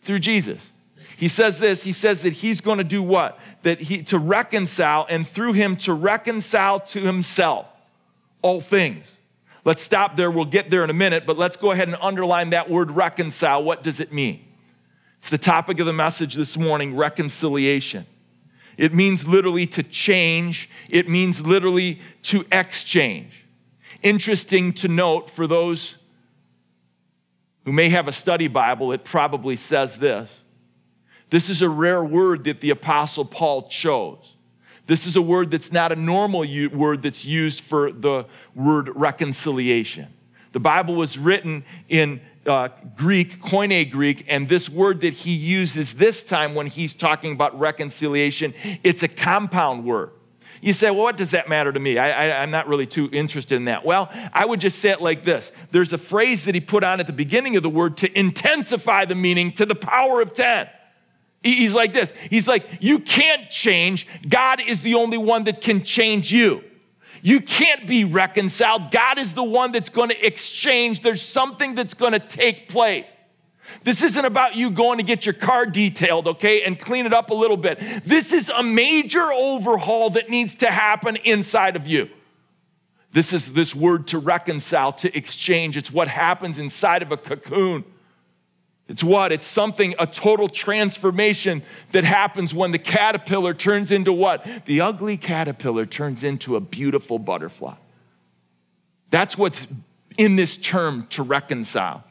Through 0.00 0.18
Jesus. 0.18 0.70
He 1.16 1.28
says 1.28 1.58
this, 1.58 1.84
he 1.84 1.92
says 1.92 2.22
that 2.22 2.32
he's 2.32 2.60
going 2.60 2.78
to 2.78 2.84
do 2.84 3.02
what? 3.02 3.38
That 3.62 3.80
he 3.80 4.02
to 4.04 4.18
reconcile 4.18 5.06
and 5.08 5.26
through 5.26 5.52
him 5.52 5.76
to 5.76 5.94
reconcile 5.94 6.80
to 6.80 7.00
himself 7.00 7.66
all 8.42 8.60
things. 8.60 9.06
Let's 9.64 9.82
stop 9.82 10.16
there. 10.16 10.30
We'll 10.30 10.44
get 10.44 10.70
there 10.70 10.82
in 10.82 10.90
a 10.90 10.94
minute, 10.94 11.24
but 11.24 11.38
let's 11.38 11.56
go 11.56 11.70
ahead 11.70 11.86
and 11.86 11.96
underline 12.00 12.50
that 12.50 12.68
word 12.68 12.90
reconcile. 12.90 13.62
What 13.62 13.84
does 13.84 14.00
it 14.00 14.12
mean? 14.12 14.44
It's 15.18 15.30
the 15.30 15.38
topic 15.38 15.78
of 15.78 15.86
the 15.86 15.92
message 15.92 16.34
this 16.34 16.56
morning 16.56 16.96
reconciliation. 16.96 18.04
It 18.76 18.94
means 18.94 19.26
literally 19.26 19.66
to 19.68 19.82
change, 19.82 20.68
it 20.90 21.08
means 21.08 21.44
literally 21.46 22.00
to 22.24 22.44
exchange. 22.50 23.44
Interesting 24.02 24.72
to 24.74 24.88
note 24.88 25.30
for 25.30 25.46
those 25.46 25.96
who 27.64 27.72
may 27.72 27.88
have 27.88 28.08
a 28.08 28.12
study 28.12 28.48
Bible, 28.48 28.92
it 28.92 29.04
probably 29.04 29.56
says 29.56 29.98
this. 29.98 30.40
This 31.30 31.48
is 31.48 31.62
a 31.62 31.68
rare 31.68 32.04
word 32.04 32.44
that 32.44 32.60
the 32.60 32.70
Apostle 32.70 33.24
Paul 33.24 33.68
chose. 33.68 34.34
This 34.86 35.06
is 35.06 35.16
a 35.16 35.22
word 35.22 35.50
that's 35.50 35.72
not 35.72 35.92
a 35.92 35.96
normal 35.96 36.44
word 36.72 37.02
that's 37.02 37.24
used 37.24 37.60
for 37.60 37.92
the 37.92 38.26
word 38.54 38.90
reconciliation. 38.94 40.08
The 40.50 40.60
Bible 40.60 40.94
was 40.94 41.16
written 41.16 41.64
in 41.88 42.20
uh, 42.46 42.68
Greek, 42.96 43.40
Koine 43.40 43.90
Greek, 43.90 44.24
and 44.28 44.48
this 44.48 44.68
word 44.68 45.00
that 45.02 45.12
he 45.12 45.34
uses 45.34 45.94
this 45.94 46.24
time 46.24 46.54
when 46.54 46.66
he's 46.66 46.94
talking 46.94 47.32
about 47.32 47.58
reconciliation, 47.58 48.54
it's 48.82 49.02
a 49.02 49.08
compound 49.08 49.84
word. 49.84 50.10
You 50.60 50.72
say, 50.72 50.90
well, 50.90 51.02
what 51.02 51.16
does 51.16 51.32
that 51.32 51.48
matter 51.48 51.72
to 51.72 51.80
me? 51.80 51.98
I, 51.98 52.44
am 52.44 52.52
not 52.52 52.68
really 52.68 52.86
too 52.86 53.08
interested 53.12 53.56
in 53.56 53.64
that. 53.64 53.84
Well, 53.84 54.08
I 54.32 54.44
would 54.44 54.60
just 54.60 54.78
say 54.78 54.90
it 54.90 55.00
like 55.00 55.24
this 55.24 55.50
there's 55.72 55.92
a 55.92 55.98
phrase 55.98 56.44
that 56.44 56.54
he 56.54 56.60
put 56.60 56.84
on 56.84 57.00
at 57.00 57.08
the 57.08 57.12
beginning 57.12 57.56
of 57.56 57.64
the 57.64 57.70
word 57.70 57.96
to 57.98 58.18
intensify 58.18 59.04
the 59.04 59.16
meaning 59.16 59.50
to 59.52 59.66
the 59.66 59.74
power 59.74 60.22
of 60.22 60.32
10. 60.32 60.68
He's 61.42 61.74
like 61.74 61.92
this 61.92 62.12
He's 62.30 62.46
like, 62.46 62.64
you 62.80 63.00
can't 63.00 63.50
change. 63.50 64.06
God 64.28 64.60
is 64.60 64.82
the 64.82 64.94
only 64.94 65.18
one 65.18 65.44
that 65.44 65.60
can 65.60 65.82
change 65.82 66.32
you. 66.32 66.62
You 67.22 67.40
can't 67.40 67.86
be 67.86 68.04
reconciled. 68.04 68.90
God 68.90 69.18
is 69.18 69.32
the 69.32 69.44
one 69.44 69.70
that's 69.70 69.88
going 69.88 70.10
to 70.10 70.26
exchange. 70.26 71.00
There's 71.00 71.22
something 71.22 71.76
that's 71.76 71.94
going 71.94 72.12
to 72.12 72.18
take 72.18 72.68
place. 72.68 73.08
This 73.84 74.02
isn't 74.02 74.24
about 74.24 74.56
you 74.56 74.70
going 74.70 74.98
to 74.98 75.04
get 75.04 75.24
your 75.24 75.32
car 75.32 75.64
detailed, 75.64 76.26
okay, 76.26 76.64
and 76.64 76.78
clean 76.78 77.06
it 77.06 77.12
up 77.12 77.30
a 77.30 77.34
little 77.34 77.56
bit. 77.56 77.78
This 78.04 78.32
is 78.32 78.48
a 78.48 78.62
major 78.62 79.22
overhaul 79.32 80.10
that 80.10 80.28
needs 80.28 80.56
to 80.56 80.66
happen 80.66 81.16
inside 81.24 81.76
of 81.76 81.86
you. 81.86 82.10
This 83.12 83.32
is 83.32 83.52
this 83.52 83.74
word 83.74 84.08
to 84.08 84.18
reconcile, 84.18 84.90
to 84.92 85.16
exchange. 85.16 85.76
It's 85.76 85.92
what 85.92 86.08
happens 86.08 86.58
inside 86.58 87.02
of 87.02 87.12
a 87.12 87.16
cocoon. 87.16 87.84
It's 88.88 89.02
what? 89.04 89.32
It's 89.32 89.46
something, 89.46 89.94
a 89.98 90.06
total 90.06 90.48
transformation 90.48 91.62
that 91.92 92.04
happens 92.04 92.52
when 92.52 92.72
the 92.72 92.78
caterpillar 92.78 93.54
turns 93.54 93.90
into 93.90 94.12
what? 94.12 94.46
The 94.66 94.80
ugly 94.80 95.16
caterpillar 95.16 95.86
turns 95.86 96.24
into 96.24 96.56
a 96.56 96.60
beautiful 96.60 97.18
butterfly. 97.18 97.74
That's 99.10 99.38
what's 99.38 99.66
in 100.18 100.36
this 100.36 100.56
term 100.56 101.06
to 101.10 101.22
reconcile. 101.22 102.04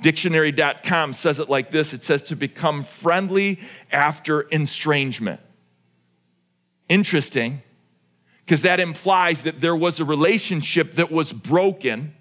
Dictionary.com 0.00 1.12
says 1.12 1.40
it 1.40 1.48
like 1.48 1.70
this 1.70 1.92
it 1.92 2.04
says 2.04 2.22
to 2.24 2.36
become 2.36 2.84
friendly 2.84 3.60
after 3.90 4.46
estrangement. 4.52 5.40
Interesting, 6.88 7.62
because 8.44 8.62
that 8.62 8.80
implies 8.80 9.42
that 9.42 9.60
there 9.60 9.76
was 9.76 10.00
a 10.00 10.04
relationship 10.04 10.94
that 10.94 11.12
was 11.12 11.32
broken 11.32 12.14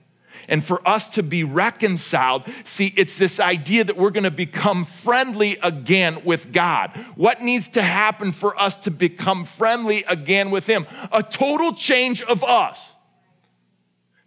And 0.47 0.63
for 0.63 0.85
us 0.87 1.09
to 1.09 1.23
be 1.23 1.43
reconciled, 1.43 2.43
see, 2.63 2.93
it's 2.95 3.17
this 3.17 3.39
idea 3.39 3.83
that 3.83 3.97
we're 3.97 4.11
going 4.11 4.23
to 4.23 4.31
become 4.31 4.85
friendly 4.85 5.57
again 5.63 6.23
with 6.23 6.51
God. 6.51 6.91
What 7.15 7.41
needs 7.41 7.69
to 7.69 7.81
happen 7.81 8.31
for 8.31 8.59
us 8.59 8.75
to 8.77 8.91
become 8.91 9.45
friendly 9.45 10.03
again 10.05 10.51
with 10.51 10.67
Him? 10.67 10.85
A 11.11 11.23
total 11.23 11.73
change 11.73 12.21
of 12.21 12.43
us. 12.43 12.89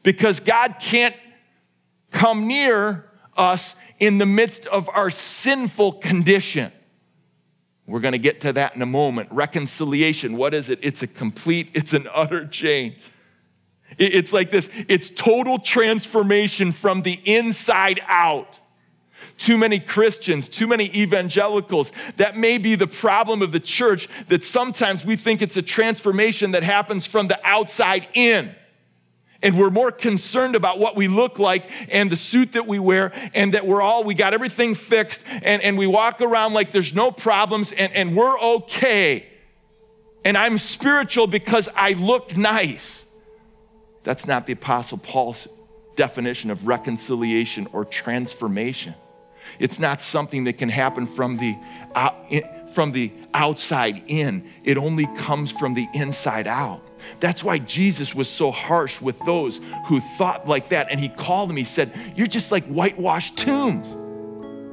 Because 0.02 0.40
God 0.40 0.76
can't 0.81 1.17
come 2.11 2.47
near 2.47 3.07
us 3.37 3.76
in 3.99 4.19
the 4.19 4.26
midst 4.26 4.67
of 4.67 4.88
our 4.88 5.11
sinful 5.11 5.95
condition. 5.95 6.73
We're 7.87 8.00
going 8.00 8.12
to 8.12 8.19
get 8.19 8.40
to 8.43 8.52
that 8.52 8.76
in 8.76 8.83
a 8.83 8.87
moment. 8.87 9.31
Reconciliation, 9.33 10.37
what 10.37 10.55
is 10.55 10.71
it? 10.71 10.79
It's 10.83 11.02
a 11.02 11.07
complete, 11.07 11.71
it's 11.75 11.93
an 11.93 12.09
utter 12.14 12.47
change. 12.47 12.97
It's 13.99 14.33
like 14.33 14.51
this 14.51 14.71
it's 14.89 15.11
total 15.11 15.59
transformation 15.59 16.73
from 16.73 17.03
the 17.03 17.21
inside 17.25 18.01
out. 18.07 18.59
Too 19.37 19.57
many 19.57 19.81
Christians, 19.81 20.49
too 20.49 20.67
many 20.67 20.95
evangelicals. 20.95 21.93
That 22.17 22.37
may 22.37 22.59
be 22.59 22.75
the 22.75 22.87
problem 22.87 23.41
of 23.41 23.53
the 23.53 23.61
church 23.61 24.09
that 24.29 24.45
sometimes 24.45 25.05
we 25.05 25.17
think 25.17 25.41
it's 25.41 25.57
a 25.57 25.63
transformation 25.63 26.51
that 26.53 26.63
happens 26.63 27.07
from 27.07 27.29
the 27.29 27.41
outside 27.43 28.07
in. 28.13 28.55
And 29.43 29.59
we're 29.59 29.71
more 29.71 29.91
concerned 29.91 30.55
about 30.55 30.79
what 30.79 30.97
we 30.97 31.09
look 31.09 31.39
like 31.39 31.71
and 31.91 32.13
the 32.13 32.17
suit 32.17 32.53
that 32.53 32.67
we 32.67 32.79
wear, 32.79 33.13
and 33.33 33.55
that 33.55 33.67
we're 33.67 33.81
all, 33.81 34.05
we 34.05 34.13
got 34.13 34.35
everything 34.35 34.75
fixed, 34.75 35.25
and, 35.43 35.63
and 35.63 35.79
we 35.79 35.87
walk 35.87 36.21
around 36.21 36.53
like 36.53 36.73
there's 36.73 36.95
no 36.95 37.11
problems, 37.11 37.73
and, 37.73 37.91
and 37.95 38.15
we're 38.15 38.39
okay. 38.39 39.27
And 40.25 40.37
I'm 40.37 40.59
spiritual 40.59 41.27
because 41.27 41.69
I 41.75 41.95
look 41.95 42.37
nice. 42.37 43.00
That's 44.02 44.26
not 44.26 44.47
the 44.47 44.52
Apostle 44.52 44.99
Paul's 44.99 45.47
definition 45.97 46.50
of 46.50 46.66
reconciliation 46.66 47.69
or 47.73 47.85
transformation. 47.85 48.95
It's 49.59 49.78
not 49.78 50.00
something 50.00 50.45
that 50.45 50.59
can 50.59 50.69
happen 50.69 51.07
from 51.07 51.37
the, 51.37 51.54
uh, 51.95 52.11
from 52.73 52.92
the 52.92 53.12
outside 53.35 54.02
in, 54.07 54.49
it 54.64 54.76
only 54.76 55.07
comes 55.16 55.50
from 55.50 55.75
the 55.75 55.87
inside 55.95 56.47
out. 56.47 56.83
That's 57.19 57.42
why 57.42 57.59
Jesus 57.59 58.14
was 58.14 58.28
so 58.28 58.50
harsh 58.50 59.00
with 59.00 59.19
those 59.21 59.61
who 59.87 60.00
thought 60.19 60.47
like 60.47 60.69
that. 60.69 60.88
And 60.90 61.00
he 61.00 61.09
called 61.09 61.49
them, 61.49 61.57
he 61.57 61.64
said, 61.64 61.92
You're 62.14 62.26
just 62.26 62.52
like 62.52 62.64
whitewashed 62.66 63.38
tombs. 63.38 63.88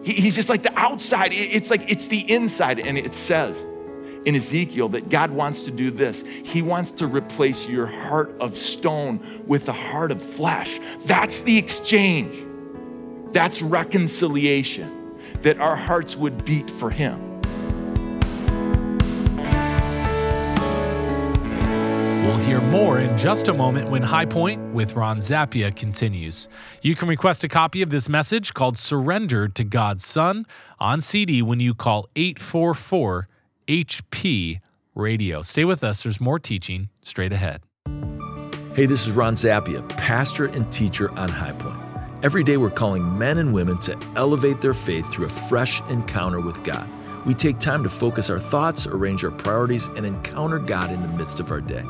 he's 0.06 0.36
just 0.36 0.50
like 0.50 0.64
the 0.64 0.78
outside, 0.78 1.32
it's 1.34 1.70
like 1.70 1.90
it's 1.90 2.08
the 2.08 2.30
inside. 2.32 2.80
And 2.80 2.98
it 2.98 3.14
says, 3.14 3.64
in 4.28 4.36
Ezekiel 4.36 4.90
that 4.90 5.08
God 5.08 5.32
wants 5.32 5.64
to 5.64 5.72
do 5.72 5.90
this. 5.90 6.22
He 6.44 6.62
wants 6.62 6.92
to 6.92 7.08
replace 7.08 7.66
your 7.66 7.86
heart 7.86 8.36
of 8.42 8.58
stone 8.58 9.42
with 9.48 9.70
a 9.70 9.72
heart 9.72 10.12
of 10.12 10.22
flesh. 10.22 10.82
That's 11.06 11.44
the 11.44 11.58
exchange. 11.58 12.46
That's 13.32 13.62
reconciliation, 13.62 15.18
that 15.44 15.60
our 15.60 15.78
hearts 15.78 16.18
would 16.18 16.44
beat 16.44 16.70
for 16.70 16.90
Him. 16.90 17.40
We'll 22.26 22.40
hear 22.40 22.60
more 22.60 23.00
in 23.00 23.18
just 23.18 23.48
a 23.48 23.54
moment 23.54 23.90
when 23.90 24.02
High 24.02 24.26
Point 24.26 24.74
with 24.74 24.98
Ron 24.98 25.20
Zappia 25.20 25.74
continues. 25.74 26.50
You 26.82 26.96
can 26.96 27.08
request 27.08 27.46
a 27.46 27.48
copy 27.48 27.82
of 27.82 27.92
this 27.92 28.10
message 28.10 28.54
called 28.54 28.78
Surrender 28.78 29.48
to 29.48 29.64
God's 29.64 30.06
Son 30.06 30.46
on 30.82 31.00
CD 31.00 31.42
when 31.42 31.62
you 31.62 31.74
call 31.74 32.10
844 32.18 33.30
HP 33.68 34.62
Radio. 34.96 35.42
Stay 35.42 35.66
with 35.66 35.84
us, 35.84 36.04
there's 36.04 36.22
more 36.22 36.40
teaching 36.40 36.90
straight 37.02 37.34
ahead. 37.34 37.62
Hey, 38.74 38.86
this 38.86 39.08
is 39.08 39.12
Ron 39.12 39.34
Zappia, 39.34 39.88
pastor 39.90 40.46
and 40.46 40.72
teacher 40.72 41.12
on 41.20 41.30
High 41.30 41.52
Point. 41.52 41.80
Every 42.24 42.44
day 42.44 42.58
we're 42.58 42.70
calling 42.70 43.18
men 43.18 43.40
and 43.40 43.54
women 43.54 43.78
to 43.80 43.98
elevate 44.16 44.62
their 44.62 44.74
faith 44.74 45.12
through 45.12 45.26
a 45.26 45.30
fresh 45.30 45.82
encounter 45.90 46.40
with 46.40 46.64
God. 46.64 46.88
We 47.26 47.34
take 47.34 47.60
time 47.60 47.84
to 47.84 47.90
focus 47.90 48.30
our 48.30 48.40
thoughts, 48.40 48.88
arrange 48.88 49.26
our 49.26 49.32
priorities, 49.32 49.88
and 49.90 50.06
encounter 50.06 50.60
God 50.60 50.92
in 50.92 51.02
the 51.02 51.08
midst 51.10 51.40
of 51.40 51.52
our 51.52 51.60
day. 51.60 51.84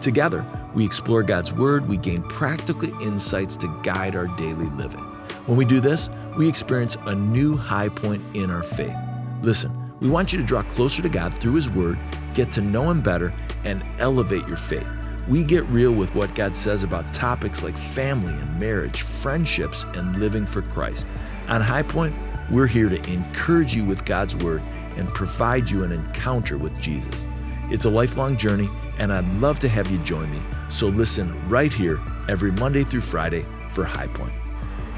Together, 0.00 0.46
we 0.74 0.84
explore 0.84 1.22
God's 1.22 1.52
Word, 1.52 1.88
we 1.88 1.96
gain 1.96 2.22
practical 2.22 3.02
insights 3.02 3.56
to 3.56 3.80
guide 3.82 4.14
our 4.14 4.28
daily 4.36 4.66
living. 4.66 5.00
When 5.46 5.56
we 5.56 5.64
do 5.64 5.80
this, 5.80 6.08
we 6.36 6.48
experience 6.48 6.96
a 7.06 7.14
new 7.14 7.56
high 7.56 7.88
point 7.88 8.22
in 8.36 8.50
our 8.50 8.62
faith. 8.62 8.96
Listen, 9.42 9.83
we 10.04 10.10
want 10.10 10.34
you 10.34 10.38
to 10.38 10.44
draw 10.44 10.60
closer 10.62 11.00
to 11.00 11.08
God 11.08 11.32
through 11.32 11.54
His 11.54 11.70
Word, 11.70 11.98
get 12.34 12.52
to 12.52 12.60
know 12.60 12.90
Him 12.90 13.00
better, 13.00 13.32
and 13.64 13.82
elevate 13.98 14.46
your 14.46 14.58
faith. 14.58 14.86
We 15.26 15.44
get 15.44 15.64
real 15.68 15.92
with 15.92 16.14
what 16.14 16.34
God 16.34 16.54
says 16.54 16.82
about 16.82 17.14
topics 17.14 17.62
like 17.62 17.78
family 17.78 18.34
and 18.34 18.60
marriage, 18.60 19.00
friendships, 19.00 19.84
and 19.94 20.18
living 20.18 20.44
for 20.44 20.60
Christ. 20.60 21.06
On 21.48 21.62
High 21.62 21.84
Point, 21.84 22.14
we're 22.50 22.66
here 22.66 22.90
to 22.90 23.02
encourage 23.10 23.74
you 23.74 23.86
with 23.86 24.04
God's 24.04 24.36
Word 24.36 24.60
and 24.98 25.08
provide 25.08 25.70
you 25.70 25.84
an 25.84 25.92
encounter 25.92 26.58
with 26.58 26.78
Jesus. 26.78 27.24
It's 27.70 27.86
a 27.86 27.90
lifelong 27.90 28.36
journey, 28.36 28.68
and 28.98 29.10
I'd 29.10 29.32
love 29.36 29.58
to 29.60 29.68
have 29.68 29.90
you 29.90 29.96
join 30.00 30.30
me. 30.30 30.38
So 30.68 30.88
listen 30.88 31.48
right 31.48 31.72
here 31.72 31.98
every 32.28 32.52
Monday 32.52 32.84
through 32.84 33.00
Friday 33.00 33.46
for 33.70 33.84
High 33.84 34.08
Point. 34.08 34.43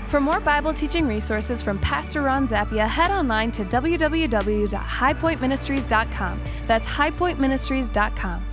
For 0.08 0.20
more 0.20 0.40
Bible 0.40 0.72
teaching 0.72 1.08
resources 1.08 1.60
from 1.60 1.80
Pastor 1.80 2.22
Ron 2.22 2.46
Zappia, 2.46 2.86
head 2.86 3.10
online 3.10 3.50
to 3.52 3.64
www.highpointministries.com. 3.64 6.40
That's 6.66 6.86
highpointministries.com. 6.86 8.46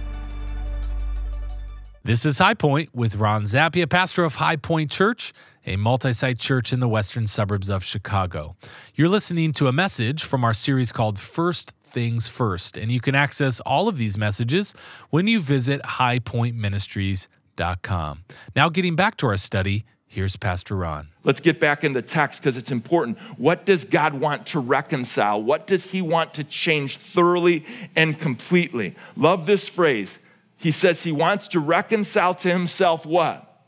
This 2.05 2.25
is 2.25 2.39
High 2.39 2.55
Point 2.55 2.93
with 2.93 3.15
Ron 3.15 3.43
Zappia, 3.43 3.89
pastor 3.89 4.25
of 4.25 4.35
High 4.35 4.57
Point 4.57 4.91
Church, 4.91 5.31
a 5.65 5.77
multi 5.77 6.11
site 6.11 6.37
church 6.37 6.73
in 6.73 6.81
the 6.81 6.89
western 6.89 7.27
suburbs 7.27 7.69
of 7.69 7.81
Chicago. 7.81 8.57
You're 8.95 9.07
listening 9.07 9.53
to 9.53 9.67
a 9.67 9.71
message 9.71 10.21
from 10.23 10.43
our 10.43 10.53
series 10.53 10.91
called 10.91 11.17
First 11.17 11.71
Things 11.83 12.27
First, 12.27 12.75
and 12.77 12.91
you 12.91 12.99
can 12.99 13.15
access 13.15 13.61
all 13.61 13.87
of 13.87 13.95
these 13.97 14.17
messages 14.17 14.73
when 15.11 15.27
you 15.27 15.39
visit 15.39 15.81
highpointministries.com. 15.83 18.23
Now, 18.55 18.69
getting 18.69 18.97
back 18.97 19.15
to 19.17 19.27
our 19.27 19.37
study, 19.37 19.85
Here's 20.13 20.35
Pastor 20.35 20.75
Ron. 20.75 21.07
Let's 21.23 21.39
get 21.39 21.59
back 21.59 21.83
in 21.83 21.93
the 21.93 22.03
text 22.03 22.39
because 22.39 22.55
it's 22.55 22.69
important. 22.69 23.17
What 23.39 23.65
does 23.65 23.83
God 23.83 24.13
want 24.13 24.45
to 24.47 24.59
reconcile? 24.59 25.41
What 25.41 25.65
does 25.65 25.89
He 25.89 26.03
want 26.03 26.35
to 26.35 26.43
change 26.43 26.97
thoroughly 26.97 27.65
and 27.95 28.19
completely? 28.19 28.93
Love 29.17 29.47
this 29.47 29.67
phrase. 29.67 30.19
He 30.55 30.69
says 30.69 31.01
He 31.01 31.11
wants 31.11 31.47
to 31.47 31.59
reconcile 31.59 32.35
to 32.35 32.47
Himself 32.47 33.07
what? 33.07 33.65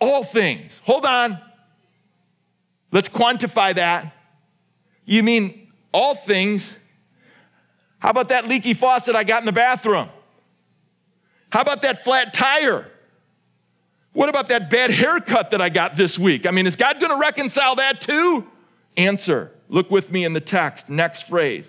All 0.00 0.22
things. 0.22 0.80
Hold 0.84 1.04
on. 1.06 1.40
Let's 2.92 3.08
quantify 3.08 3.74
that. 3.74 4.14
You 5.04 5.24
mean 5.24 5.72
all 5.92 6.14
things? 6.14 6.78
How 7.98 8.10
about 8.10 8.28
that 8.28 8.46
leaky 8.46 8.74
faucet 8.74 9.16
I 9.16 9.24
got 9.24 9.42
in 9.42 9.46
the 9.46 9.50
bathroom? 9.50 10.08
How 11.50 11.62
about 11.62 11.82
that 11.82 12.04
flat 12.04 12.32
tire? 12.32 12.86
What 14.12 14.28
about 14.28 14.48
that 14.48 14.70
bad 14.70 14.90
haircut 14.90 15.50
that 15.52 15.60
I 15.60 15.68
got 15.68 15.96
this 15.96 16.18
week? 16.18 16.46
I 16.46 16.50
mean, 16.50 16.66
is 16.66 16.76
God 16.76 16.98
going 16.98 17.12
to 17.12 17.18
reconcile 17.18 17.76
that 17.76 18.00
too? 18.00 18.48
Answer. 18.96 19.52
Look 19.68 19.90
with 19.90 20.10
me 20.10 20.24
in 20.24 20.32
the 20.32 20.40
text. 20.40 20.88
Next 20.88 21.22
phrase. 21.22 21.64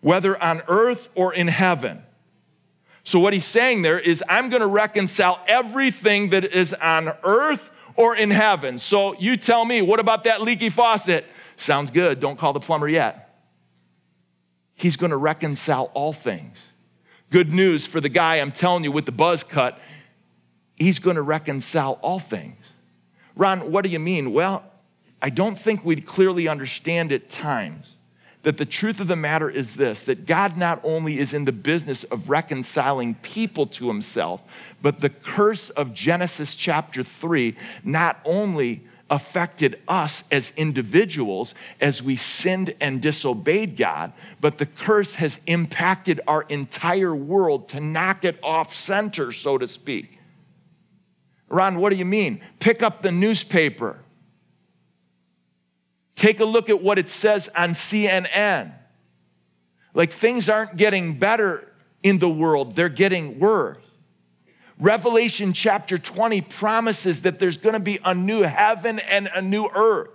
Whether 0.00 0.42
on 0.42 0.62
earth 0.68 1.10
or 1.14 1.34
in 1.34 1.48
heaven. 1.48 2.02
So, 3.06 3.20
what 3.20 3.34
he's 3.34 3.44
saying 3.44 3.82
there 3.82 3.98
is, 3.98 4.24
I'm 4.30 4.48
going 4.48 4.62
to 4.62 4.66
reconcile 4.66 5.42
everything 5.46 6.30
that 6.30 6.44
is 6.44 6.72
on 6.72 7.12
earth 7.22 7.70
or 7.96 8.16
in 8.16 8.30
heaven. 8.30 8.78
So, 8.78 9.14
you 9.18 9.36
tell 9.36 9.66
me, 9.66 9.82
what 9.82 10.00
about 10.00 10.24
that 10.24 10.40
leaky 10.40 10.70
faucet? 10.70 11.26
Sounds 11.56 11.90
good. 11.90 12.18
Don't 12.18 12.38
call 12.38 12.54
the 12.54 12.60
plumber 12.60 12.88
yet. 12.88 13.24
He's 14.74 14.96
going 14.96 15.10
to 15.10 15.18
reconcile 15.18 15.90
all 15.92 16.14
things. 16.14 16.58
Good 17.30 17.52
news 17.52 17.86
for 17.86 18.00
the 18.00 18.08
guy 18.08 18.36
I'm 18.36 18.52
telling 18.52 18.84
you 18.84 18.92
with 18.92 19.04
the 19.04 19.12
buzz 19.12 19.44
cut 19.44 19.78
He's 20.76 20.98
going 20.98 21.16
to 21.16 21.22
reconcile 21.22 21.98
all 22.02 22.18
things. 22.18 22.56
Ron, 23.36 23.70
what 23.70 23.84
do 23.84 23.90
you 23.90 23.98
mean? 23.98 24.32
Well, 24.32 24.64
I 25.20 25.30
don't 25.30 25.58
think 25.58 25.84
we 25.84 26.00
clearly 26.00 26.48
understand 26.48 27.12
at 27.12 27.30
times 27.30 27.94
that 28.42 28.58
the 28.58 28.66
truth 28.66 29.00
of 29.00 29.06
the 29.06 29.16
matter 29.16 29.50
is 29.50 29.74
this 29.74 30.02
that 30.02 30.26
God 30.26 30.56
not 30.56 30.80
only 30.84 31.18
is 31.18 31.34
in 31.34 31.44
the 31.46 31.52
business 31.52 32.04
of 32.04 32.30
reconciling 32.30 33.14
people 33.16 33.66
to 33.66 33.88
himself, 33.88 34.42
but 34.82 35.00
the 35.00 35.10
curse 35.10 35.70
of 35.70 35.94
Genesis 35.94 36.54
chapter 36.54 37.02
3 37.02 37.54
not 37.82 38.20
only 38.24 38.84
affected 39.10 39.80
us 39.86 40.24
as 40.30 40.52
individuals 40.56 41.54
as 41.80 42.02
we 42.02 42.16
sinned 42.16 42.74
and 42.80 43.00
disobeyed 43.02 43.76
God, 43.76 44.12
but 44.40 44.58
the 44.58 44.66
curse 44.66 45.16
has 45.16 45.40
impacted 45.46 46.20
our 46.26 46.42
entire 46.42 47.14
world 47.14 47.68
to 47.68 47.80
knock 47.80 48.24
it 48.24 48.38
off 48.42 48.74
center, 48.74 49.32
so 49.32 49.58
to 49.58 49.66
speak. 49.66 50.18
Ron, 51.54 51.78
what 51.78 51.90
do 51.90 51.96
you 51.96 52.04
mean? 52.04 52.40
Pick 52.58 52.82
up 52.82 53.02
the 53.02 53.12
newspaper. 53.12 54.00
Take 56.16 56.40
a 56.40 56.44
look 56.44 56.68
at 56.68 56.82
what 56.82 56.98
it 56.98 57.08
says 57.08 57.48
on 57.56 57.70
CNN. 57.70 58.72
Like 59.94 60.10
things 60.12 60.48
aren't 60.48 60.76
getting 60.76 61.16
better 61.16 61.70
in 62.02 62.18
the 62.18 62.28
world, 62.28 62.74
they're 62.74 62.88
getting 62.88 63.38
worse. 63.38 63.78
Revelation 64.80 65.52
chapter 65.52 65.96
20 65.96 66.40
promises 66.40 67.22
that 67.22 67.38
there's 67.38 67.56
going 67.56 67.74
to 67.74 67.80
be 67.80 68.00
a 68.04 68.12
new 68.12 68.42
heaven 68.42 68.98
and 68.98 69.30
a 69.32 69.40
new 69.40 69.68
earth. 69.74 70.10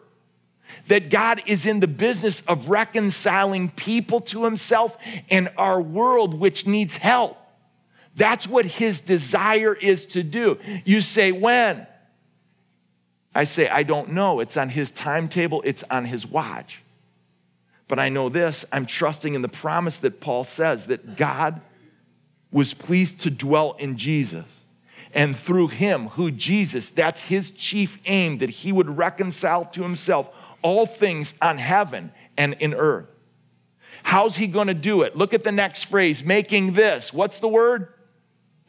That 0.87 1.09
God 1.09 1.41
is 1.47 1.65
in 1.65 1.79
the 1.79 1.87
business 1.87 2.41
of 2.41 2.69
reconciling 2.69 3.69
people 3.69 4.19
to 4.21 4.43
himself 4.43 4.97
and 5.31 5.49
our 5.57 5.81
world, 5.81 6.37
which 6.37 6.67
needs 6.67 6.97
help. 6.97 7.38
That's 8.19 8.47
what 8.47 8.65
his 8.65 8.99
desire 8.99 9.73
is 9.73 10.03
to 10.07 10.23
do. 10.23 10.59
You 10.83 10.99
say, 10.99 11.31
when? 11.31 11.87
I 13.33 13.45
say, 13.45 13.69
I 13.69 13.83
don't 13.83 14.11
know. 14.11 14.41
It's 14.41 14.57
on 14.57 14.67
his 14.67 14.91
timetable, 14.91 15.61
it's 15.63 15.83
on 15.89 16.03
his 16.03 16.27
watch. 16.27 16.81
But 17.87 17.97
I 17.97 18.09
know 18.09 18.27
this 18.27 18.65
I'm 18.73 18.85
trusting 18.85 19.35
in 19.35 19.41
the 19.41 19.47
promise 19.47 19.97
that 19.97 20.19
Paul 20.19 20.43
says 20.43 20.87
that 20.87 21.15
God 21.15 21.61
was 22.51 22.73
pleased 22.73 23.21
to 23.21 23.31
dwell 23.31 23.77
in 23.79 23.97
Jesus. 23.97 24.45
And 25.13 25.35
through 25.35 25.69
him, 25.69 26.09
who 26.09 26.29
Jesus, 26.29 26.89
that's 26.89 27.23
his 27.23 27.51
chief 27.51 27.97
aim, 28.05 28.39
that 28.39 28.49
he 28.49 28.73
would 28.73 28.97
reconcile 28.97 29.63
to 29.65 29.81
himself 29.81 30.29
all 30.61 30.85
things 30.85 31.33
on 31.41 31.57
heaven 31.57 32.11
and 32.37 32.53
in 32.59 32.73
earth. 32.73 33.07
How's 34.03 34.35
he 34.35 34.47
gonna 34.47 34.73
do 34.73 35.03
it? 35.03 35.15
Look 35.15 35.33
at 35.33 35.45
the 35.45 35.53
next 35.53 35.85
phrase 35.85 36.21
making 36.21 36.73
this. 36.73 37.13
What's 37.13 37.37
the 37.37 37.47
word? 37.47 37.93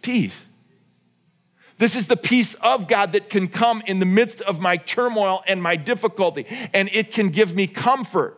Peace. 0.02 0.45
This 1.78 1.97
is 1.97 2.09
the 2.09 2.16
peace 2.16 2.54
of 2.54 2.88
God 2.88 3.12
that 3.12 3.30
can 3.30 3.49
come 3.49 3.83
in 3.87 4.00
the 4.00 4.07
midst 4.07 4.42
of 4.42 4.61
my 4.61 4.76
turmoil 4.76 5.42
and 5.47 5.62
my 5.62 5.76
difficulty, 5.76 6.47
and 6.75 6.90
it 6.92 7.11
can 7.11 7.30
give 7.30 7.54
me 7.54 7.66
comfort. 7.66 8.37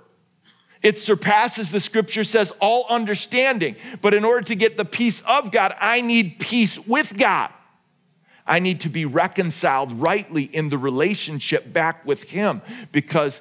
It 0.81 0.99
surpasses, 0.99 1.71
the 1.71 1.81
scripture 1.81 2.25
says, 2.25 2.53
all 2.61 2.87
understanding. 2.89 3.77
But 4.01 4.15
in 4.15 4.25
order 4.25 4.47
to 4.47 4.55
get 4.55 4.77
the 4.77 4.85
peace 4.85 5.23
of 5.23 5.51
God, 5.51 5.75
I 5.81 6.01
need 6.01 6.39
peace 6.39 6.79
with 6.87 7.17
God. 7.19 7.51
I 8.47 8.59
need 8.59 8.81
to 8.81 8.89
be 8.89 9.05
reconciled 9.07 9.93
rightly 10.01 10.45
in 10.45 10.69
the 10.69 10.79
relationship 10.79 11.73
back 11.73 12.05
with 12.05 12.31
Him 12.31 12.63
because 12.91 13.41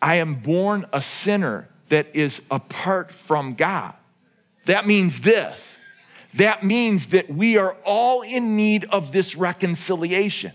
I 0.00 0.16
am 0.16 0.36
born 0.36 0.86
a 0.92 1.02
sinner 1.02 1.68
that 1.88 2.14
is 2.14 2.42
apart 2.50 3.12
from 3.12 3.54
God. 3.54 3.94
That 4.66 4.86
means 4.86 5.20
this 5.20 5.77
that 6.34 6.62
means 6.62 7.06
that 7.06 7.30
we 7.30 7.56
are 7.56 7.76
all 7.84 8.22
in 8.22 8.56
need 8.56 8.84
of 8.86 9.12
this 9.12 9.36
reconciliation. 9.36 10.52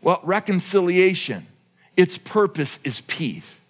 Well, 0.00 0.20
reconciliation, 0.22 1.46
its 1.96 2.18
purpose 2.18 2.80
is 2.84 3.00
peace. 3.02 3.60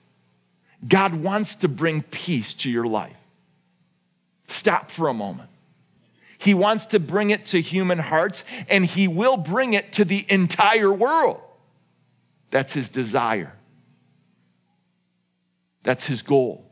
God 0.87 1.15
wants 1.15 1.57
to 1.57 1.69
bring 1.69 2.03
peace 2.03 2.55
to 2.55 2.71
your 2.71 2.87
life. 2.87 3.17
Stop 4.47 4.91
for 4.91 5.09
a 5.09 5.15
moment. 5.15 5.49
He 6.39 6.55
wants 6.55 6.87
to 6.87 6.99
bring 6.99 7.31
it 7.31 7.47
to 7.47 7.61
human 7.61 7.99
hearts, 7.99 8.45
and 8.69 8.85
He 8.85 9.07
will 9.07 9.37
bring 9.37 9.75
it 9.75 9.93
to 9.93 10.05
the 10.05 10.27
entire 10.29 10.93
world. 10.93 11.41
That's 12.51 12.73
His 12.73 12.89
desire, 12.89 13.55
that's 15.83 16.05
His 16.05 16.23
goal. 16.23 16.72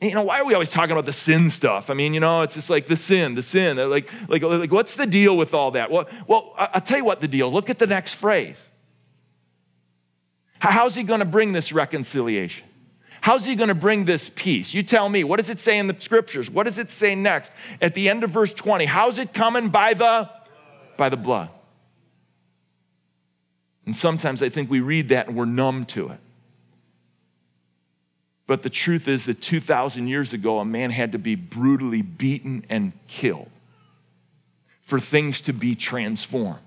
You 0.00 0.14
know, 0.14 0.22
why 0.22 0.40
are 0.40 0.46
we 0.46 0.54
always 0.54 0.70
talking 0.70 0.92
about 0.92 1.04
the 1.04 1.12
sin 1.12 1.50
stuff? 1.50 1.90
I 1.90 1.94
mean, 1.94 2.14
you 2.14 2.20
know, 2.20 2.40
it's 2.40 2.54
just 2.54 2.70
like 2.70 2.86
the 2.86 2.96
sin, 2.96 3.34
the 3.34 3.42
sin. 3.42 3.76
Like, 3.76 4.10
like, 4.28 4.42
like 4.42 4.72
what's 4.72 4.96
the 4.96 5.06
deal 5.06 5.36
with 5.36 5.52
all 5.52 5.72
that? 5.72 5.90
Well, 5.90 6.08
well, 6.26 6.54
I'll 6.56 6.80
tell 6.80 6.96
you 6.96 7.04
what 7.04 7.20
the 7.20 7.28
deal. 7.28 7.52
Look 7.52 7.68
at 7.68 7.78
the 7.78 7.86
next 7.86 8.14
phrase. 8.14 8.56
How's 10.58 10.94
he 10.94 11.02
going 11.02 11.20
to 11.20 11.26
bring 11.26 11.52
this 11.52 11.72
reconciliation? 11.72 12.66
How's 13.20 13.44
he 13.44 13.54
going 13.54 13.68
to 13.68 13.74
bring 13.74 14.06
this 14.06 14.30
peace? 14.34 14.72
You 14.72 14.82
tell 14.82 15.06
me. 15.08 15.24
What 15.24 15.36
does 15.36 15.50
it 15.50 15.60
say 15.60 15.78
in 15.78 15.86
the 15.86 15.98
scriptures? 15.98 16.50
What 16.50 16.64
does 16.64 16.78
it 16.78 16.88
say 16.88 17.14
next? 17.14 17.52
At 17.82 17.94
the 17.94 18.08
end 18.08 18.24
of 18.24 18.30
verse 18.30 18.52
20, 18.54 18.86
how's 18.86 19.18
it 19.18 19.34
coming 19.34 19.68
by 19.68 19.92
the 19.94 20.30
by 20.96 21.10
the 21.10 21.18
blood? 21.18 21.50
And 23.84 23.94
sometimes 23.94 24.42
I 24.42 24.48
think 24.48 24.70
we 24.70 24.80
read 24.80 25.10
that 25.10 25.28
and 25.28 25.36
we're 25.36 25.44
numb 25.44 25.84
to 25.86 26.08
it. 26.08 26.18
But 28.50 28.64
the 28.64 28.68
truth 28.68 29.06
is 29.06 29.26
that 29.26 29.40
2,000 29.40 30.08
years 30.08 30.32
ago, 30.32 30.58
a 30.58 30.64
man 30.64 30.90
had 30.90 31.12
to 31.12 31.18
be 31.20 31.36
brutally 31.36 32.02
beaten 32.02 32.66
and 32.68 32.92
killed 33.06 33.48
for 34.82 34.98
things 34.98 35.40
to 35.42 35.52
be 35.52 35.76
transformed. 35.76 36.58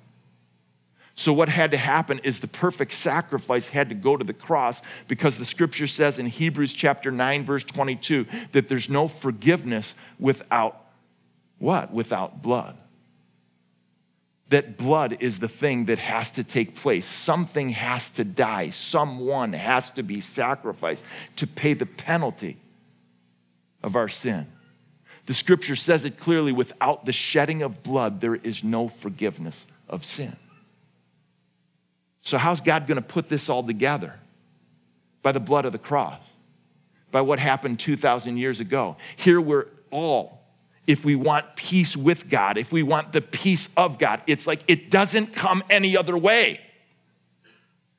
So, 1.15 1.33
what 1.33 1.49
had 1.49 1.71
to 1.71 1.77
happen 1.77 2.19
is 2.19 2.39
the 2.39 2.47
perfect 2.47 2.93
sacrifice 2.93 3.67
had 3.67 3.89
to 3.89 3.95
go 3.95 4.15
to 4.15 4.23
the 4.23 4.31
cross 4.31 4.81
because 5.09 5.37
the 5.37 5.43
scripture 5.43 5.87
says 5.87 6.19
in 6.19 6.25
Hebrews 6.25 6.71
chapter 6.71 7.11
9, 7.11 7.43
verse 7.43 7.65
22, 7.65 8.27
that 8.53 8.69
there's 8.69 8.89
no 8.89 9.09
forgiveness 9.09 9.93
without 10.17 10.85
what? 11.59 11.91
Without 11.91 12.41
blood 12.41 12.77
that 14.49 14.77
blood 14.77 15.17
is 15.19 15.39
the 15.39 15.47
thing 15.47 15.85
that 15.85 15.97
has 15.97 16.31
to 16.31 16.43
take 16.43 16.75
place. 16.75 17.05
Something 17.05 17.69
has 17.69 18.09
to 18.11 18.23
die. 18.23 18.69
Someone 18.69 19.53
has 19.53 19.89
to 19.91 20.03
be 20.03 20.21
sacrificed 20.21 21.03
to 21.37 21.47
pay 21.47 21.73
the 21.73 21.85
penalty 21.85 22.57
of 23.81 23.95
our 23.95 24.07
sin. 24.07 24.47
The 25.25 25.33
scripture 25.33 25.75
says 25.75 26.05
it 26.05 26.19
clearly 26.19 26.51
without 26.51 27.05
the 27.05 27.13
shedding 27.13 27.61
of 27.61 27.81
blood, 27.81 28.21
there 28.21 28.35
is 28.35 28.63
no 28.63 28.89
forgiveness 28.89 29.65
of 29.87 30.03
sin. 30.03 30.35
So, 32.21 32.37
how's 32.37 32.61
God 32.61 32.87
going 32.87 32.95
to 32.95 33.01
put 33.01 33.29
this 33.29 33.49
all 33.49 33.63
together? 33.63 34.19
By 35.21 35.31
the 35.31 35.39
blood 35.39 35.65
of 35.65 35.71
the 35.71 35.77
cross, 35.77 36.19
by 37.11 37.21
what 37.21 37.39
happened 37.39 37.79
2,000 37.79 38.37
years 38.37 38.59
ago. 38.59 38.97
Here 39.15 39.39
we're 39.39 39.67
all 39.91 40.42
if 40.87 41.05
we 41.05 41.15
want 41.15 41.55
peace 41.55 41.95
with 41.95 42.29
God, 42.29 42.57
if 42.57 42.71
we 42.71 42.83
want 42.83 43.11
the 43.11 43.21
peace 43.21 43.69
of 43.77 43.97
God. 43.97 44.21
It's 44.27 44.45
like 44.45 44.61
it 44.67 44.89
doesn't 44.91 45.33
come 45.33 45.63
any 45.69 45.95
other 45.95 46.17
way. 46.17 46.59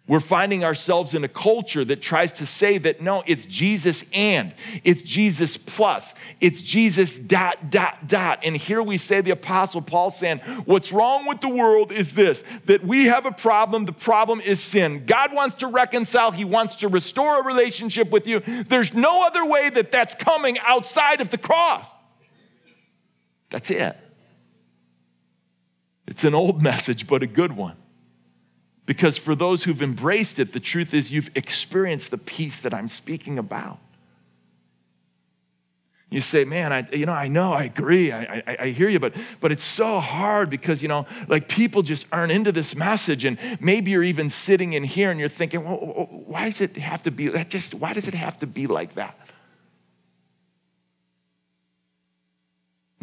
We're 0.06 0.20
finding 0.20 0.64
ourselves 0.64 1.14
in 1.14 1.24
a 1.24 1.28
culture 1.28 1.82
that 1.82 2.02
tries 2.02 2.32
to 2.32 2.44
say 2.44 2.76
that 2.76 3.00
no, 3.00 3.22
it's 3.26 3.46
Jesus 3.46 4.04
and, 4.12 4.52
it's 4.84 5.00
Jesus 5.00 5.56
plus, 5.56 6.12
it's 6.42 6.60
Jesus 6.60 7.18
dot, 7.18 7.70
dot, 7.70 8.06
dot. 8.06 8.40
And 8.42 8.54
here 8.54 8.82
we 8.82 8.98
say 8.98 9.22
the 9.22 9.30
Apostle 9.30 9.80
Paul 9.80 10.10
saying, 10.10 10.40
What's 10.66 10.92
wrong 10.92 11.26
with 11.26 11.40
the 11.40 11.48
world 11.48 11.90
is 11.90 12.14
this 12.14 12.44
that 12.66 12.84
we 12.84 13.06
have 13.06 13.24
a 13.24 13.32
problem. 13.32 13.86
The 13.86 13.92
problem 13.92 14.42
is 14.42 14.60
sin. 14.60 15.06
God 15.06 15.32
wants 15.32 15.54
to 15.56 15.68
reconcile, 15.68 16.32
He 16.32 16.44
wants 16.44 16.76
to 16.76 16.88
restore 16.88 17.40
a 17.40 17.42
relationship 17.42 18.10
with 18.10 18.26
you. 18.26 18.40
There's 18.40 18.92
no 18.92 19.24
other 19.24 19.46
way 19.46 19.70
that 19.70 19.90
that's 19.90 20.14
coming 20.16 20.58
outside 20.66 21.22
of 21.22 21.30
the 21.30 21.38
cross. 21.38 21.86
That's 23.54 23.70
it. 23.70 23.96
It's 26.08 26.24
an 26.24 26.34
old 26.34 26.60
message, 26.60 27.06
but 27.06 27.22
a 27.22 27.28
good 27.28 27.52
one. 27.52 27.76
Because 28.84 29.16
for 29.16 29.36
those 29.36 29.62
who've 29.62 29.80
embraced 29.80 30.40
it, 30.40 30.52
the 30.52 30.58
truth 30.58 30.92
is 30.92 31.12
you've 31.12 31.30
experienced 31.36 32.10
the 32.10 32.18
peace 32.18 32.58
that 32.62 32.74
I'm 32.74 32.88
speaking 32.88 33.38
about. 33.38 33.78
You 36.10 36.20
say, 36.20 36.44
man, 36.44 36.72
I, 36.72 36.84
you 36.92 37.06
know, 37.06 37.12
I 37.12 37.28
know, 37.28 37.52
I 37.52 37.62
agree, 37.62 38.10
I, 38.10 38.42
I, 38.44 38.56
I, 38.58 38.68
hear 38.70 38.88
you, 38.88 38.98
but, 38.98 39.14
but 39.38 39.52
it's 39.52 39.62
so 39.62 40.00
hard 40.00 40.50
because, 40.50 40.82
you 40.82 40.88
know, 40.88 41.06
like 41.28 41.46
people 41.48 41.82
just 41.82 42.08
aren't 42.10 42.32
into 42.32 42.50
this 42.50 42.74
message. 42.74 43.24
And 43.24 43.38
maybe 43.60 43.92
you're 43.92 44.02
even 44.02 44.30
sitting 44.30 44.72
in 44.72 44.82
here 44.82 45.12
and 45.12 45.20
you're 45.20 45.28
thinking, 45.28 45.62
well, 45.62 46.08
why 46.26 46.46
does 46.46 46.60
it 46.60 46.76
have 46.78 47.04
to 47.04 47.12
be 47.12 47.28
that 47.28 47.50
just, 47.50 47.72
why 47.72 47.92
does 47.92 48.08
it 48.08 48.14
have 48.14 48.36
to 48.38 48.48
be 48.48 48.66
like 48.66 48.94
that? 48.94 49.16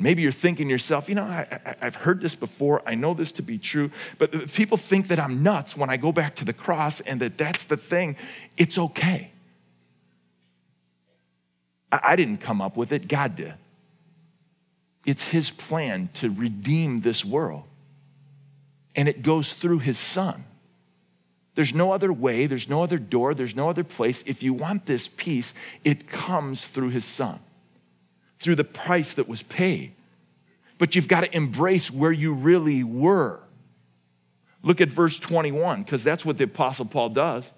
Maybe 0.01 0.23
you're 0.23 0.31
thinking 0.31 0.67
yourself, 0.67 1.07
you 1.07 1.15
know, 1.15 1.23
I, 1.23 1.75
have 1.79 1.95
heard 1.95 2.21
this 2.21 2.33
before. 2.33 2.81
I 2.87 2.95
know 2.95 3.13
this 3.13 3.31
to 3.33 3.43
be 3.43 3.59
true, 3.59 3.91
but 4.17 4.51
people 4.51 4.77
think 4.77 5.09
that 5.09 5.19
I'm 5.19 5.43
nuts 5.43 5.77
when 5.77 5.91
I 5.91 5.97
go 5.97 6.11
back 6.11 6.35
to 6.37 6.45
the 6.45 6.53
cross 6.53 7.01
and 7.01 7.19
that 7.19 7.37
that's 7.37 7.65
the 7.65 7.77
thing. 7.77 8.17
It's 8.57 8.79
okay. 8.79 9.31
I, 11.91 11.99
I 12.03 12.15
didn't 12.15 12.39
come 12.39 12.61
up 12.61 12.75
with 12.75 12.91
it, 12.91 13.07
God 13.07 13.35
did. 13.35 13.53
It's 15.05 15.29
His 15.29 15.51
plan 15.51 16.09
to 16.15 16.31
redeem 16.31 17.01
this 17.01 17.23
world, 17.23 17.63
and 18.95 19.07
it 19.07 19.21
goes 19.21 19.53
through 19.53 19.79
His 19.79 19.99
Son. 19.99 20.43
There's 21.53 21.75
no 21.75 21.91
other 21.91 22.11
way, 22.11 22.47
there's 22.47 22.69
no 22.69 22.81
other 22.81 22.97
door, 22.97 23.35
there's 23.35 23.55
no 23.55 23.69
other 23.69 23.83
place. 23.83 24.23
If 24.25 24.41
you 24.41 24.53
want 24.53 24.87
this 24.87 25.07
peace, 25.07 25.53
it 25.83 26.07
comes 26.07 26.65
through 26.65 26.89
His 26.89 27.05
Son 27.05 27.39
through 28.41 28.55
the 28.55 28.63
price 28.63 29.13
that 29.13 29.27
was 29.27 29.43
paid. 29.43 29.93
But 30.79 30.95
you've 30.95 31.07
got 31.07 31.21
to 31.21 31.35
embrace 31.35 31.91
where 31.91 32.11
you 32.11 32.33
really 32.33 32.83
were. 32.83 33.39
Look 34.63 34.81
at 34.81 34.89
verse 34.89 35.19
21, 35.19 35.83
because 35.83 36.03
that's 36.03 36.25
what 36.25 36.37
the 36.37 36.45
Apostle 36.45 36.85
Paul 36.85 37.09
does. 37.09 37.51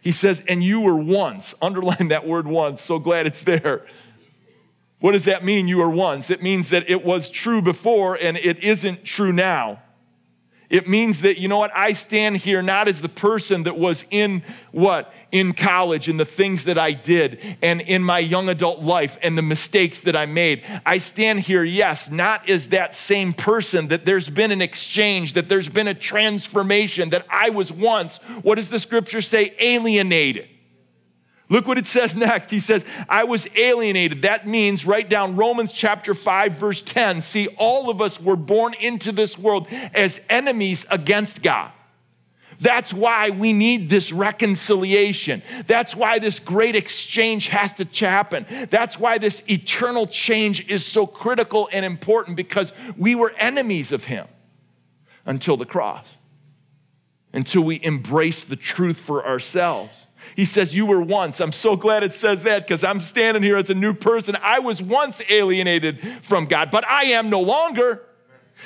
He 0.00 0.12
says, 0.12 0.42
And 0.48 0.64
you 0.64 0.80
were 0.80 0.96
once, 0.96 1.54
underline 1.62 2.08
that 2.08 2.26
word 2.26 2.46
once, 2.46 2.80
so 2.80 2.98
glad 2.98 3.26
it's 3.26 3.42
there. 3.42 3.86
What 5.00 5.12
does 5.12 5.24
that 5.24 5.44
mean, 5.44 5.68
you 5.68 5.78
were 5.78 5.90
once? 5.90 6.30
It 6.30 6.42
means 6.42 6.70
that 6.70 6.88
it 6.88 7.04
was 7.04 7.28
true 7.28 7.60
before 7.60 8.16
and 8.16 8.38
it 8.38 8.64
isn't 8.64 9.04
true 9.04 9.32
now. 9.32 9.82
It 10.68 10.88
means 10.88 11.22
that, 11.22 11.38
you 11.38 11.46
know 11.46 11.58
what, 11.58 11.70
I 11.76 11.92
stand 11.92 12.38
here 12.38 12.60
not 12.60 12.88
as 12.88 13.00
the 13.00 13.08
person 13.08 13.62
that 13.64 13.76
was 13.76 14.04
in 14.10 14.42
what? 14.72 15.12
In 15.30 15.52
college 15.52 16.08
and 16.08 16.18
the 16.18 16.24
things 16.24 16.64
that 16.64 16.76
I 16.76 16.92
did 16.92 17.40
and 17.62 17.80
in 17.80 18.02
my 18.02 18.18
young 18.18 18.48
adult 18.48 18.80
life 18.80 19.16
and 19.22 19.38
the 19.38 19.42
mistakes 19.42 20.00
that 20.02 20.16
I 20.16 20.26
made. 20.26 20.64
I 20.84 20.98
stand 20.98 21.40
here, 21.40 21.62
yes, 21.62 22.10
not 22.10 22.48
as 22.48 22.70
that 22.70 22.94
same 22.94 23.32
person, 23.32 23.88
that 23.88 24.04
there's 24.04 24.28
been 24.28 24.50
an 24.50 24.62
exchange, 24.62 25.34
that 25.34 25.48
there's 25.48 25.68
been 25.68 25.88
a 25.88 25.94
transformation, 25.94 27.10
that 27.10 27.26
I 27.30 27.50
was 27.50 27.72
once, 27.72 28.16
what 28.42 28.56
does 28.56 28.68
the 28.68 28.78
scripture 28.78 29.20
say? 29.20 29.54
Alienated. 29.58 30.48
Look 31.48 31.68
what 31.68 31.78
it 31.78 31.86
says 31.86 32.16
next. 32.16 32.50
He 32.50 32.58
says, 32.58 32.84
I 33.08 33.24
was 33.24 33.48
alienated. 33.56 34.22
That 34.22 34.48
means, 34.48 34.84
write 34.84 35.08
down 35.08 35.36
Romans 35.36 35.70
chapter 35.70 36.12
5, 36.12 36.52
verse 36.54 36.82
10. 36.82 37.22
See, 37.22 37.46
all 37.56 37.88
of 37.88 38.00
us 38.00 38.20
were 38.20 38.36
born 38.36 38.74
into 38.80 39.12
this 39.12 39.38
world 39.38 39.68
as 39.94 40.20
enemies 40.28 40.84
against 40.90 41.42
God. 41.42 41.70
That's 42.60 42.92
why 42.92 43.30
we 43.30 43.52
need 43.52 43.90
this 43.90 44.12
reconciliation. 44.12 45.42
That's 45.66 45.94
why 45.94 46.18
this 46.18 46.38
great 46.38 46.74
exchange 46.74 47.48
has 47.48 47.74
to 47.74 48.08
happen. 48.08 48.46
That's 48.70 48.98
why 48.98 49.18
this 49.18 49.42
eternal 49.48 50.06
change 50.06 50.68
is 50.68 50.84
so 50.84 51.06
critical 51.06 51.68
and 51.72 51.84
important 51.84 52.36
because 52.36 52.72
we 52.96 53.14
were 53.14 53.32
enemies 53.36 53.92
of 53.92 54.06
Him 54.06 54.26
until 55.26 55.56
the 55.56 55.66
cross, 55.66 56.16
until 57.32 57.62
we 57.62 57.80
embraced 57.84 58.48
the 58.48 58.56
truth 58.56 58.98
for 58.98 59.26
ourselves. 59.26 60.05
He 60.34 60.44
says, 60.44 60.74
You 60.74 60.86
were 60.86 61.00
once. 61.00 61.40
I'm 61.40 61.52
so 61.52 61.76
glad 61.76 62.02
it 62.02 62.12
says 62.12 62.42
that 62.42 62.66
because 62.66 62.82
I'm 62.84 63.00
standing 63.00 63.42
here 63.42 63.56
as 63.56 63.70
a 63.70 63.74
new 63.74 63.94
person. 63.94 64.36
I 64.42 64.58
was 64.58 64.82
once 64.82 65.22
alienated 65.28 66.00
from 66.22 66.46
God, 66.46 66.70
but 66.70 66.86
I 66.86 67.04
am 67.04 67.30
no 67.30 67.40
longer. 67.40 68.02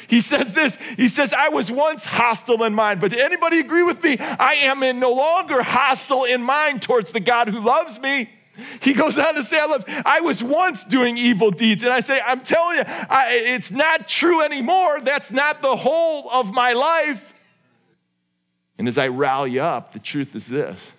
He 0.08 0.20
says 0.20 0.54
this, 0.54 0.76
he 0.96 1.08
says, 1.08 1.32
I 1.32 1.48
was 1.48 1.70
once 1.70 2.04
hostile 2.04 2.62
in 2.62 2.74
mind, 2.74 3.00
but 3.00 3.12
anybody 3.12 3.58
agree 3.58 3.82
with 3.82 4.02
me? 4.02 4.16
I 4.18 4.54
am 4.54 4.82
in 4.84 5.00
no 5.00 5.12
longer 5.12 5.62
hostile 5.62 6.24
in 6.24 6.42
mind 6.42 6.82
towards 6.82 7.10
the 7.10 7.20
God 7.20 7.48
who 7.48 7.58
loves 7.58 7.98
me. 7.98 8.30
He 8.82 8.94
goes 8.94 9.18
on 9.18 9.34
to 9.34 9.42
say, 9.42 9.58
I 9.60 9.66
love, 9.66 9.84
I 10.04 10.20
was 10.20 10.42
once 10.42 10.84
doing 10.84 11.16
evil 11.16 11.50
deeds. 11.50 11.82
And 11.82 11.92
I 11.92 12.00
say, 12.00 12.20
I'm 12.24 12.40
telling 12.40 12.78
you, 12.78 12.84
I, 12.86 13.28
it's 13.32 13.70
not 13.70 14.08
true 14.08 14.42
anymore. 14.42 15.00
That's 15.00 15.32
not 15.32 15.62
the 15.62 15.76
whole 15.76 16.28
of 16.30 16.52
my 16.52 16.72
life. 16.72 17.34
And 18.78 18.88
as 18.88 18.98
I 18.98 19.08
rally 19.08 19.58
up, 19.58 19.92
the 19.92 19.98
truth 19.98 20.34
is 20.34 20.46
this 20.48 20.92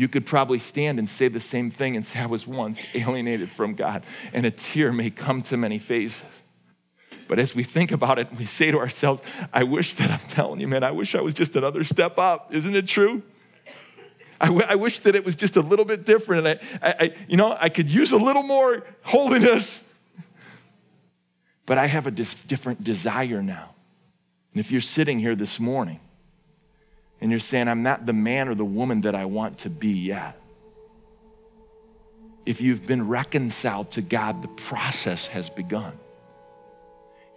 you 0.00 0.08
could 0.08 0.24
probably 0.24 0.58
stand 0.58 0.98
and 0.98 1.10
say 1.10 1.28
the 1.28 1.40
same 1.40 1.70
thing 1.70 1.94
and 1.94 2.06
say, 2.06 2.20
I 2.20 2.26
was 2.26 2.46
once 2.46 2.82
alienated 2.94 3.50
from 3.50 3.74
God, 3.74 4.02
and 4.32 4.46
a 4.46 4.50
tear 4.50 4.92
may 4.92 5.10
come 5.10 5.42
to 5.42 5.58
many 5.58 5.78
faces. 5.78 6.24
But 7.28 7.38
as 7.38 7.54
we 7.54 7.64
think 7.64 7.92
about 7.92 8.18
it, 8.18 8.34
we 8.34 8.46
say 8.46 8.70
to 8.70 8.78
ourselves, 8.78 9.22
I 9.52 9.62
wish 9.62 9.92
that 9.94 10.10
I'm 10.10 10.26
telling 10.26 10.58
you, 10.58 10.68
man, 10.68 10.84
I 10.84 10.90
wish 10.90 11.14
I 11.14 11.20
was 11.20 11.34
just 11.34 11.54
another 11.54 11.84
step 11.84 12.18
up. 12.18 12.54
Isn't 12.54 12.74
it 12.74 12.86
true? 12.86 13.22
I, 14.40 14.46
w- 14.46 14.64
I 14.66 14.76
wish 14.76 15.00
that 15.00 15.14
it 15.14 15.22
was 15.22 15.36
just 15.36 15.58
a 15.58 15.60
little 15.60 15.84
bit 15.84 16.06
different. 16.06 16.46
And 16.46 16.60
I, 16.82 16.88
I, 16.88 16.94
I, 16.98 17.14
you 17.28 17.36
know, 17.36 17.54
I 17.60 17.68
could 17.68 17.90
use 17.90 18.12
a 18.12 18.16
little 18.16 18.42
more 18.42 18.86
holiness. 19.02 19.84
But 21.66 21.76
I 21.76 21.84
have 21.84 22.06
a 22.06 22.10
dis- 22.10 22.42
different 22.44 22.82
desire 22.82 23.42
now. 23.42 23.74
And 24.54 24.60
if 24.60 24.72
you're 24.72 24.80
sitting 24.80 25.18
here 25.18 25.34
this 25.34 25.60
morning 25.60 26.00
and 27.20 27.30
you're 27.30 27.40
saying, 27.40 27.68
I'm 27.68 27.82
not 27.82 28.06
the 28.06 28.12
man 28.12 28.48
or 28.48 28.54
the 28.54 28.64
woman 28.64 29.02
that 29.02 29.14
I 29.14 29.26
want 29.26 29.58
to 29.58 29.70
be 29.70 29.90
yet. 29.90 30.40
If 32.46 32.60
you've 32.60 32.86
been 32.86 33.06
reconciled 33.08 33.90
to 33.92 34.02
God, 34.02 34.42
the 34.42 34.48
process 34.48 35.26
has 35.28 35.50
begun. 35.50 35.98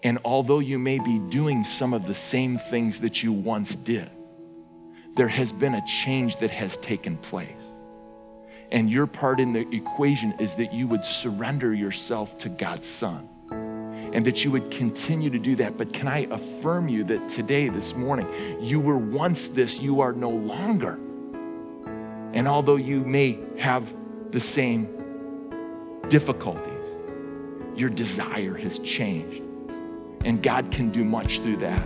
And 0.02 0.19
although 0.26 0.60
you 0.60 0.80
may 0.80 1.00
be 1.00 1.19
doing 1.19 1.63
some 1.63 1.93
of 1.93 2.08
the 2.08 2.15
same 2.15 2.58
things 2.58 3.02
that 3.02 3.24
you 3.24 3.34
once 3.34 3.76
did, 3.76 4.10
there 5.15 5.28
has 5.28 5.52
been 5.52 5.76
a 5.76 5.86
change 5.86 6.38
that 6.38 6.52
has 6.52 6.78
taken 6.78 7.17
place. 7.17 7.52
And 8.72 8.89
your 8.89 9.06
part 9.06 9.39
in 9.39 9.54
the 9.54 9.67
equation 9.69 10.34
is 10.39 10.56
that 10.56 10.74
you 10.74 10.88
would 10.88 11.06
surrender 11.06 11.74
yourself 11.74 12.38
to 12.39 12.50
God's 12.50 12.88
Son 12.88 13.30
and 14.13 14.23
that 14.26 14.45
you 14.45 14.52
would 14.52 14.69
continue 14.71 15.30
to 15.32 15.39
do 15.39 15.56
that. 15.56 15.76
But 15.76 15.91
can 15.91 16.08
I 16.08 16.28
affirm 16.30 16.88
you 16.88 17.04
that 17.06 17.28
today, 17.28 17.67
this 17.67 17.95
morning, 17.95 18.28
you 18.62 18.80
were 18.80 18.97
once 18.97 19.47
this, 19.49 19.80
you 19.80 20.02
are 20.02 20.13
no 20.13 20.30
longer. 20.30 20.99
And 22.34 22.47
although 22.47 22.76
you 22.76 23.02
may 23.02 23.39
have 23.58 23.93
the 24.32 24.39
same 24.39 24.88
difficulties, 26.10 26.71
your 27.76 27.89
desire 27.89 28.56
has 28.56 28.78
changed. 28.80 29.43
And 30.23 30.41
God 30.41 30.71
can 30.71 30.91
do 30.91 31.04
much 31.04 31.39
through 31.39 31.58
that. 31.58 31.86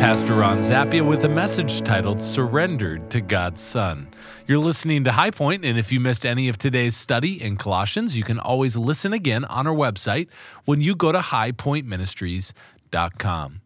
Pastor 0.00 0.34
Ron 0.36 0.60
Zappia 0.60 1.06
with 1.06 1.26
a 1.26 1.28
message 1.28 1.82
titled 1.82 2.22
Surrendered 2.22 3.10
to 3.10 3.20
God's 3.20 3.60
Son. 3.60 4.08
You're 4.46 4.56
listening 4.56 5.04
to 5.04 5.12
High 5.12 5.30
Point, 5.30 5.62
and 5.62 5.78
if 5.78 5.92
you 5.92 6.00
missed 6.00 6.24
any 6.24 6.48
of 6.48 6.56
today's 6.56 6.96
study 6.96 7.42
in 7.42 7.58
Colossians, 7.58 8.16
you 8.16 8.24
can 8.24 8.38
always 8.38 8.78
listen 8.78 9.12
again 9.12 9.44
on 9.44 9.66
our 9.66 9.74
website 9.74 10.28
when 10.64 10.80
you 10.80 10.96
go 10.96 11.12
to 11.12 11.18
highpointministries.com. 11.18 13.60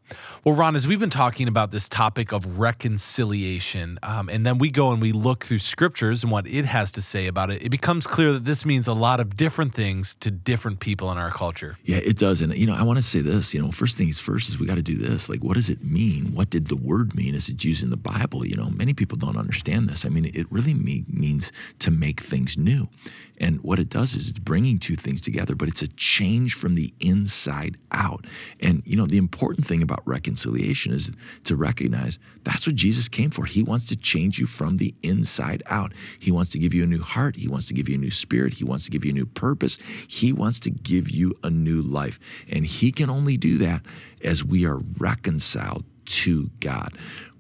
Well, 0.45 0.55
Ron, 0.55 0.77
as 0.77 0.87
we've 0.87 1.01
been 1.01 1.11
talking 1.11 1.49
about 1.49 1.71
this 1.71 1.89
topic 1.89 2.33
of 2.33 2.59
reconciliation, 2.59 3.99
um, 4.03 4.29
and 4.29 4.45
then 4.45 4.59
we 4.59 4.71
go 4.71 4.93
and 4.93 5.01
we 5.01 5.13
look 5.13 5.47
through 5.47 5.59
scriptures 5.59 6.23
and 6.23 6.31
what 6.31 6.47
it 6.47 6.67
has 6.67 6.93
to 6.93 7.03
say 7.03 7.27
about 7.27 7.51
it, 7.51 7.63
it 7.63 7.71
becomes 7.71 8.07
clear 8.07 8.33
that 8.33 8.45
this 8.45 8.67
means 8.67 8.87
a 8.87 8.93
lot 8.93 9.21
of 9.21 9.37
different 9.37 9.75
things 9.75 10.15
to 10.17 10.31
different 10.31 10.81
people 10.81 11.11
in 11.11 11.17
our 11.17 11.31
culture. 11.31 11.79
Yeah, 11.85 11.99
it 11.99 12.19
does. 12.19 12.43
And, 12.43 12.55
you 12.55 12.67
know, 12.67 12.75
I 12.75 12.83
want 12.83 12.99
to 12.99 13.03
say 13.03 13.21
this, 13.21 13.55
you 13.55 13.61
know, 13.61 13.71
first 13.71 13.97
things 13.97 14.21
first 14.21 14.51
is 14.51 14.59
we 14.59 14.67
got 14.67 14.77
to 14.77 14.83
do 14.83 14.99
this. 14.99 15.29
Like, 15.29 15.43
what 15.43 15.55
does 15.55 15.71
it 15.71 15.83
mean? 15.83 16.35
What 16.35 16.51
did 16.51 16.69
the 16.69 16.77
word 16.77 17.15
mean 17.15 17.35
as 17.35 17.49
it's 17.49 17.65
used 17.65 17.83
in 17.83 17.91
the 17.91 17.97
Bible? 17.97 18.45
You 18.47 18.57
know, 18.57 18.69
many 18.71 18.93
people 18.93 19.17
don't 19.17 19.39
understand 19.39 19.89
this. 19.89 20.05
I 20.05 20.11
mean, 20.11 20.27
it 20.27 20.51
really 20.51 20.75
means 20.75 21.53
to 21.79 21.91
make 21.91 22.21
things 22.21 22.59
new. 22.59 22.89
And 23.39 23.61
what 23.63 23.79
it 23.81 23.89
does 23.89 24.15
is 24.15 24.31
it's 24.31 24.39
bringing 24.39 24.79
two 24.79 24.95
things 24.95 25.21
together, 25.21 25.57
but 25.57 25.69
it's 25.69 25.83
a 25.83 25.89
change 25.89 26.55
from 26.55 26.77
the 26.77 26.95
inside 27.01 27.77
out. 27.91 28.27
And, 28.61 28.83
you 28.87 28.97
know, 28.97 29.07
the 29.07 29.19
important 29.19 29.67
thing 29.67 29.83
about 29.95 30.07
reconciliation 30.07 30.93
is 30.93 31.13
to 31.45 31.57
recognize 31.57 32.19
that's 32.43 32.67
what 32.67 32.77
Jesus 32.77 33.09
came 33.09 33.31
for. 33.31 33.45
He 33.45 33.63
wants 33.63 33.85
to 33.87 33.97
change 33.97 34.39
you 34.39 34.47
from 34.47 34.77
the 34.77 34.95
inside 35.03 35.63
out. 35.67 35.93
He 36.19 36.31
wants 36.31 36.51
to 36.51 36.59
give 36.59 36.75
you 36.75 36.83
a 36.83 36.87
new 36.87 37.01
heart. 37.01 37.37
He 37.37 37.49
wants 37.49 37.67
to 37.67 37.75
give 37.75 37.89
you 37.89 37.95
a 37.95 37.99
new 37.99 38.11
spirit. 38.11 38.55
He 38.55 38.65
wants 38.65 38.85
to 38.85 38.91
give 38.91 39.05
you 39.05 39.13
a 39.13 39.15
new 39.15 39.27
purpose. 39.27 39.79
He 40.09 40.33
wants 40.33 40.59
to 40.61 40.71
give 40.71 41.11
you 41.11 41.35
a 41.43 41.51
new 41.51 41.83
life. 41.83 42.19
And 42.51 42.65
He 42.65 42.93
can 42.93 43.09
only 43.09 43.37
do 43.37 43.59
that 43.59 43.83
as 44.23 44.45
we 44.45 44.67
are 44.67 44.79
reconciled 44.99 45.85
to 46.07 46.51
God. 46.61 46.93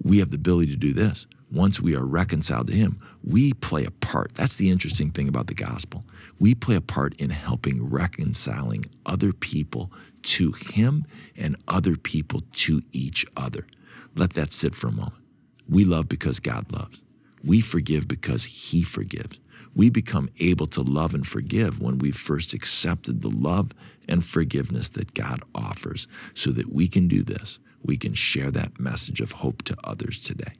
We 0.02 0.18
have 0.20 0.30
the 0.30 0.36
ability 0.36 0.70
to 0.72 0.78
do 0.78 0.92
this 0.92 1.26
once 1.52 1.80
we 1.80 1.94
are 1.94 2.04
reconciled 2.04 2.66
to 2.66 2.72
Him, 2.72 2.98
we 3.22 3.52
play 3.52 3.84
a 3.84 3.90
part. 3.90 4.34
That's 4.34 4.56
the 4.56 4.70
interesting 4.70 5.10
thing 5.10 5.28
about 5.28 5.46
the 5.46 5.54
gospel. 5.54 6.04
We 6.40 6.54
play 6.54 6.74
a 6.74 6.80
part 6.80 7.14
in 7.20 7.30
helping 7.30 7.88
reconciling 7.88 8.84
other 9.06 9.32
people 9.32 9.92
to 10.24 10.52
Him 10.52 11.06
and 11.37 11.56
other 11.68 11.96
people 11.96 12.42
to 12.52 12.82
each 12.92 13.24
other. 13.37 13.66
Let 14.14 14.34
that 14.34 14.52
sit 14.52 14.74
for 14.74 14.88
a 14.88 14.92
moment. 14.92 15.22
We 15.68 15.84
love 15.84 16.08
because 16.08 16.40
God 16.40 16.70
loves. 16.72 17.02
We 17.42 17.60
forgive 17.60 18.08
because 18.08 18.44
He 18.44 18.82
forgives. 18.82 19.38
We 19.74 19.90
become 19.90 20.28
able 20.38 20.66
to 20.68 20.82
love 20.82 21.14
and 21.14 21.26
forgive 21.26 21.80
when 21.80 21.98
we've 21.98 22.16
first 22.16 22.52
accepted 22.54 23.22
the 23.22 23.30
love 23.30 23.72
and 24.08 24.24
forgiveness 24.24 24.88
that 24.90 25.14
God 25.14 25.40
offers 25.54 26.06
so 26.34 26.50
that 26.52 26.72
we 26.72 26.87
can 26.88 27.08
do 27.08 27.22
this. 27.22 27.58
We 27.82 27.96
can 27.96 28.14
share 28.14 28.50
that 28.52 28.78
message 28.78 29.20
of 29.20 29.32
hope 29.32 29.62
to 29.64 29.76
others 29.84 30.20
today. 30.20 30.54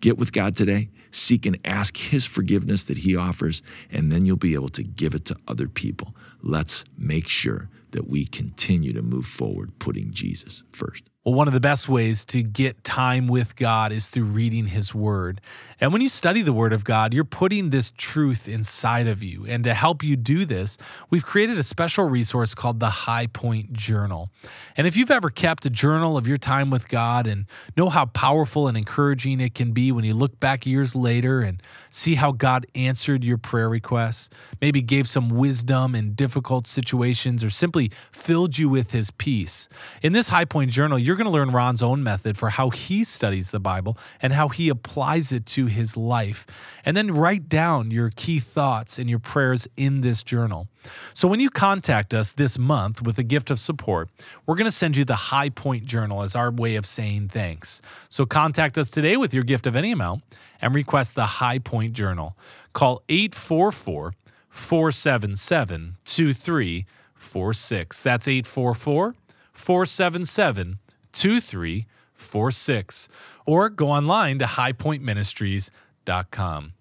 Get 0.00 0.18
with 0.18 0.32
God 0.32 0.56
today, 0.56 0.90
seek 1.10 1.46
and 1.46 1.58
ask 1.64 1.96
His 1.96 2.26
forgiveness 2.26 2.84
that 2.84 2.98
He 2.98 3.16
offers, 3.16 3.62
and 3.90 4.10
then 4.10 4.24
you'll 4.24 4.36
be 4.36 4.54
able 4.54 4.68
to 4.70 4.82
give 4.82 5.14
it 5.14 5.24
to 5.26 5.36
other 5.48 5.68
people. 5.68 6.14
Let's 6.42 6.84
make 6.96 7.28
sure 7.28 7.68
that 7.90 8.08
we 8.08 8.24
continue 8.24 8.92
to 8.92 9.02
move 9.02 9.26
forward 9.26 9.78
putting 9.78 10.12
Jesus 10.12 10.62
first. 10.70 11.09
Well, 11.22 11.34
one 11.34 11.48
of 11.48 11.52
the 11.52 11.60
best 11.60 11.86
ways 11.86 12.24
to 12.26 12.42
get 12.42 12.82
time 12.82 13.28
with 13.28 13.54
God 13.54 13.92
is 13.92 14.08
through 14.08 14.24
reading 14.24 14.68
His 14.68 14.94
Word. 14.94 15.42
And 15.78 15.92
when 15.92 16.00
you 16.00 16.08
study 16.08 16.40
the 16.40 16.54
Word 16.54 16.72
of 16.72 16.82
God, 16.82 17.12
you're 17.12 17.24
putting 17.24 17.68
this 17.68 17.92
truth 17.98 18.48
inside 18.48 19.06
of 19.06 19.22
you. 19.22 19.44
And 19.46 19.62
to 19.64 19.74
help 19.74 20.02
you 20.02 20.16
do 20.16 20.46
this, 20.46 20.78
we've 21.10 21.24
created 21.24 21.58
a 21.58 21.62
special 21.62 22.04
resource 22.08 22.54
called 22.54 22.80
the 22.80 22.88
High 22.88 23.26
Point 23.26 23.74
Journal. 23.74 24.30
And 24.78 24.86
if 24.86 24.96
you've 24.96 25.10
ever 25.10 25.28
kept 25.28 25.66
a 25.66 25.70
journal 25.70 26.16
of 26.16 26.26
your 26.26 26.38
time 26.38 26.70
with 26.70 26.88
God 26.88 27.26
and 27.26 27.44
know 27.76 27.90
how 27.90 28.06
powerful 28.06 28.66
and 28.66 28.74
encouraging 28.74 29.40
it 29.40 29.54
can 29.54 29.72
be 29.72 29.92
when 29.92 30.04
you 30.04 30.14
look 30.14 30.40
back 30.40 30.64
years 30.64 30.96
later 30.96 31.42
and 31.42 31.62
see 31.90 32.14
how 32.14 32.32
God 32.32 32.66
answered 32.74 33.24
your 33.24 33.36
prayer 33.36 33.68
requests, 33.68 34.30
maybe 34.62 34.80
gave 34.80 35.06
some 35.06 35.28
wisdom 35.28 35.94
in 35.94 36.14
difficult 36.14 36.66
situations, 36.66 37.44
or 37.44 37.50
simply 37.50 37.90
filled 38.10 38.56
you 38.56 38.70
with 38.70 38.92
His 38.92 39.10
peace, 39.10 39.68
in 40.00 40.14
this 40.14 40.30
High 40.30 40.46
Point 40.46 40.70
Journal, 40.70 40.98
you're 41.10 41.16
going 41.16 41.24
to 41.24 41.32
learn 41.32 41.50
Ron's 41.50 41.82
own 41.82 42.04
method 42.04 42.38
for 42.38 42.50
how 42.50 42.70
he 42.70 43.02
studies 43.02 43.50
the 43.50 43.58
Bible 43.58 43.98
and 44.22 44.32
how 44.32 44.48
he 44.48 44.68
applies 44.68 45.32
it 45.32 45.44
to 45.46 45.66
his 45.66 45.96
life. 45.96 46.46
And 46.84 46.96
then 46.96 47.10
write 47.10 47.48
down 47.48 47.90
your 47.90 48.12
key 48.14 48.38
thoughts 48.38 48.96
and 48.96 49.10
your 49.10 49.18
prayers 49.18 49.66
in 49.76 50.02
this 50.02 50.22
journal. 50.22 50.68
So 51.12 51.26
when 51.26 51.40
you 51.40 51.50
contact 51.50 52.14
us 52.14 52.30
this 52.30 52.60
month 52.60 53.02
with 53.02 53.18
a 53.18 53.24
gift 53.24 53.50
of 53.50 53.58
support, 53.58 54.08
we're 54.46 54.54
going 54.54 54.66
to 54.66 54.70
send 54.70 54.96
you 54.96 55.04
the 55.04 55.16
High 55.16 55.48
Point 55.48 55.84
Journal 55.84 56.22
as 56.22 56.36
our 56.36 56.52
way 56.52 56.76
of 56.76 56.86
saying 56.86 57.30
thanks. 57.30 57.82
So 58.08 58.24
contact 58.24 58.78
us 58.78 58.88
today 58.88 59.16
with 59.16 59.34
your 59.34 59.42
gift 59.42 59.66
of 59.66 59.74
any 59.74 59.90
amount 59.90 60.22
and 60.62 60.76
request 60.76 61.16
the 61.16 61.26
High 61.26 61.58
Point 61.58 61.92
Journal. 61.92 62.36
Call 62.72 63.02
844 63.08 64.14
477 64.48 65.96
2346. 66.04 68.02
That's 68.04 68.28
844 68.28 69.16
477 69.52 70.78
2346. 71.12 73.08
Or 73.46 73.68
go 73.68 73.88
online 73.88 74.38
to 74.38 74.44
highpointministries.com. 74.44 76.72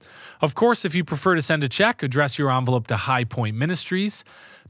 Of 0.41 0.55
course, 0.55 0.85
if 0.85 0.95
you 0.95 1.03
prefer 1.03 1.35
to 1.35 1.41
send 1.41 1.61
a 1.63 1.69
check, 1.69 2.01
address 2.01 2.39
your 2.39 2.49
envelope 2.51 2.87
to 2.87 2.95
High 2.95 3.25
Point 3.25 3.57
Ministries, 3.57 4.23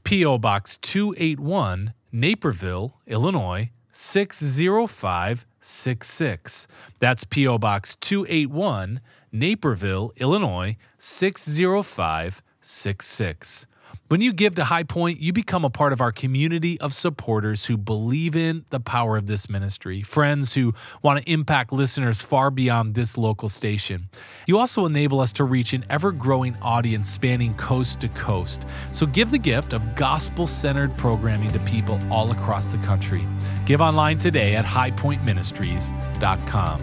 P.O. 0.04 0.38
Box 0.38 0.76
281, 0.78 1.92
Naperville, 2.12 2.96
Illinois 3.06 3.70
60566. 3.92 6.66
That's 6.98 7.22
P.O. 7.24 7.58
Box 7.58 7.94
281, 7.96 9.00
Naperville, 9.32 10.12
Illinois 10.16 10.76
60566. 10.98 13.66
When 14.10 14.20
you 14.20 14.32
give 14.32 14.56
to 14.56 14.64
High 14.64 14.82
Point, 14.82 15.20
you 15.20 15.32
become 15.32 15.64
a 15.64 15.70
part 15.70 15.92
of 15.92 16.00
our 16.00 16.10
community 16.10 16.80
of 16.80 16.92
supporters 16.92 17.66
who 17.66 17.76
believe 17.76 18.34
in 18.34 18.64
the 18.70 18.80
power 18.80 19.16
of 19.16 19.28
this 19.28 19.48
ministry, 19.48 20.02
friends 20.02 20.54
who 20.54 20.74
want 21.00 21.22
to 21.22 21.32
impact 21.32 21.72
listeners 21.72 22.20
far 22.20 22.50
beyond 22.50 22.96
this 22.96 23.16
local 23.16 23.48
station. 23.48 24.08
You 24.48 24.58
also 24.58 24.84
enable 24.84 25.20
us 25.20 25.32
to 25.34 25.44
reach 25.44 25.72
an 25.74 25.84
ever 25.88 26.10
growing 26.10 26.56
audience 26.56 27.08
spanning 27.08 27.54
coast 27.54 28.00
to 28.00 28.08
coast. 28.08 28.66
So 28.90 29.06
give 29.06 29.30
the 29.30 29.38
gift 29.38 29.72
of 29.72 29.94
gospel 29.94 30.48
centered 30.48 30.96
programming 30.96 31.52
to 31.52 31.60
people 31.60 32.00
all 32.10 32.32
across 32.32 32.66
the 32.66 32.78
country. 32.78 33.24
Give 33.64 33.80
online 33.80 34.18
today 34.18 34.56
at 34.56 34.64
highpointministries.com. 34.64 36.82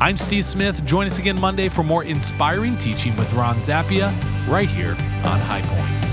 I'm 0.00 0.16
Steve 0.16 0.46
Smith. 0.46 0.82
Join 0.86 1.08
us 1.08 1.18
again 1.18 1.38
Monday 1.38 1.68
for 1.68 1.82
more 1.82 2.04
inspiring 2.04 2.78
teaching 2.78 3.14
with 3.18 3.30
Ron 3.34 3.58
Zappia 3.58 4.10
right 4.48 4.70
here 4.70 4.92
on 4.92 5.40
High 5.40 5.60
Point. 5.60 6.07